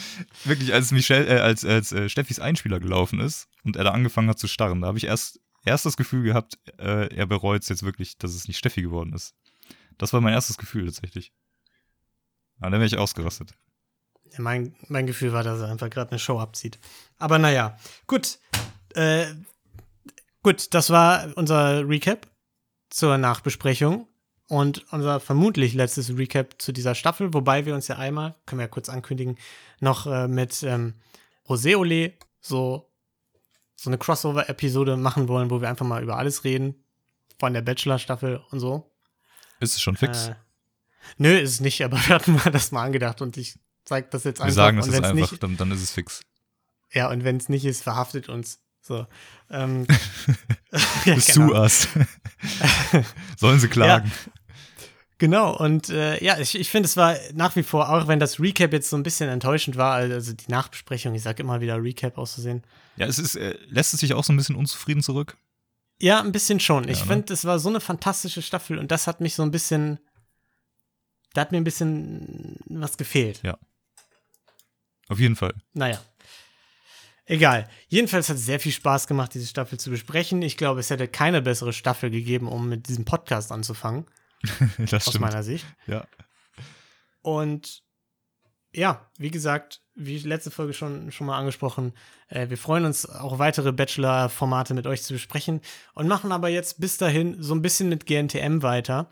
[0.44, 4.30] wirklich, als Michelle, äh, als, als äh, Steffis Einspieler gelaufen ist und er da angefangen
[4.30, 7.70] hat zu starren, da habe ich erst, erst das Gefühl gehabt, äh, er bereut es
[7.70, 9.36] jetzt wirklich, dass es nicht Steffi geworden ist.
[9.98, 11.32] Das war mein erstes Gefühl tatsächlich.
[12.62, 13.54] Ja, dann wäre ich ausgerastet.
[14.32, 16.80] Ja, mein, mein Gefühl war, dass er einfach gerade eine Show abzieht.
[17.18, 18.40] Aber naja, gut.
[18.94, 19.28] Äh,
[20.44, 22.28] gut, das war unser Recap
[22.90, 24.08] zur Nachbesprechung
[24.48, 28.66] und unser vermutlich letztes Recap zu dieser Staffel, wobei wir uns ja einmal, können wir
[28.66, 29.38] ja kurz ankündigen,
[29.80, 30.94] noch äh, mit ähm,
[31.48, 32.90] Roséole so,
[33.76, 36.76] so eine Crossover-Episode machen wollen, wo wir einfach mal über alles reden.
[37.40, 38.90] Von der Bachelor-Staffel und so.
[39.60, 40.30] Ist es schon fix?
[40.30, 40.36] Äh,
[41.18, 44.24] nö, ist es nicht, aber wir hatten mal das mal angedacht und ich zeig das
[44.24, 44.56] jetzt Wir einfach.
[44.56, 46.22] sagen das und jetzt wenn's einfach, Nicht, dann, dann ist es fix.
[46.94, 48.60] ja, und wenn es nicht ist, verhaftet uns.
[48.82, 49.06] So.
[49.52, 49.86] Ähm,
[51.06, 51.68] ja, genau.
[53.38, 54.12] Sollen sie klagen.
[55.20, 58.40] Genau, und äh, ja, ich, ich finde, es war nach wie vor, auch wenn das
[58.40, 62.18] Recap jetzt so ein bisschen enttäuschend war, also die Nachbesprechung, ich sag immer wieder Recap
[62.20, 62.64] auszusehen.
[62.98, 65.36] Ja, es ist, äh, lässt es sich auch so ein bisschen unzufrieden zurück.
[66.00, 66.88] Ja, ein bisschen schon.
[66.88, 67.12] Ich Ja, ne?
[67.14, 70.00] finde, es war so eine fantastische Staffel und das hat mich so ein bisschen,
[71.34, 73.42] da hat mir ein bisschen was gefehlt.
[75.10, 75.54] Auf jeden Fall.
[75.74, 76.00] Naja.
[77.26, 77.68] Egal.
[77.88, 80.42] Jedenfalls hat es sehr viel Spaß gemacht, diese Staffel zu besprechen.
[80.42, 84.06] Ich glaube, es hätte keine bessere Staffel gegeben, um mit diesem Podcast anzufangen,
[84.78, 85.22] Das aus stimmt.
[85.22, 85.66] meiner Sicht.
[85.88, 86.06] Ja.
[87.22, 87.84] Und
[88.74, 91.94] ja, wie gesagt, wie letzte Folge schon, schon mal angesprochen,
[92.30, 95.62] äh, wir freuen uns auch weitere Bachelor-Formate mit euch zu besprechen
[95.94, 99.10] und machen aber jetzt bis dahin so ein bisschen mit GNTM weiter,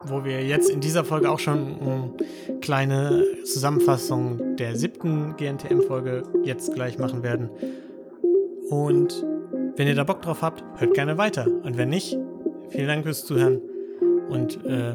[0.00, 2.14] wo wir jetzt in dieser Folge auch schon eine
[2.60, 7.50] kleine Zusammenfassung der siebten GNTM-Folge jetzt gleich machen werden.
[8.70, 9.24] Und
[9.76, 11.46] wenn ihr da Bock drauf habt, hört gerne weiter.
[11.46, 12.16] Und wenn nicht,
[12.70, 13.60] vielen Dank fürs Zuhören
[14.28, 14.94] und äh,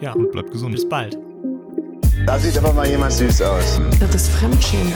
[0.00, 0.74] ja, Und bleibt gesund.
[0.74, 1.18] bis bald.
[2.26, 3.80] Da sieht aber mal jemand süß aus.
[4.00, 4.92] Das ist Fremdschämen.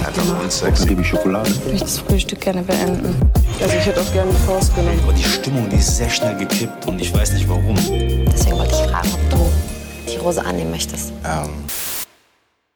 [0.49, 0.89] Sexy.
[0.89, 1.49] Liebe Schokolade.
[1.51, 3.15] Ich möchte das Frühstück gerne beenden.
[3.61, 4.99] Also ich hätte auch gerne die Faust genommen.
[5.05, 7.75] Aber die Stimmung, die ist sehr schnell gekippt und ich weiß nicht warum.
[7.77, 11.13] Deswegen wollte ich fragen, ob du die Rose annehmen möchtest.
[11.25, 11.49] Ähm,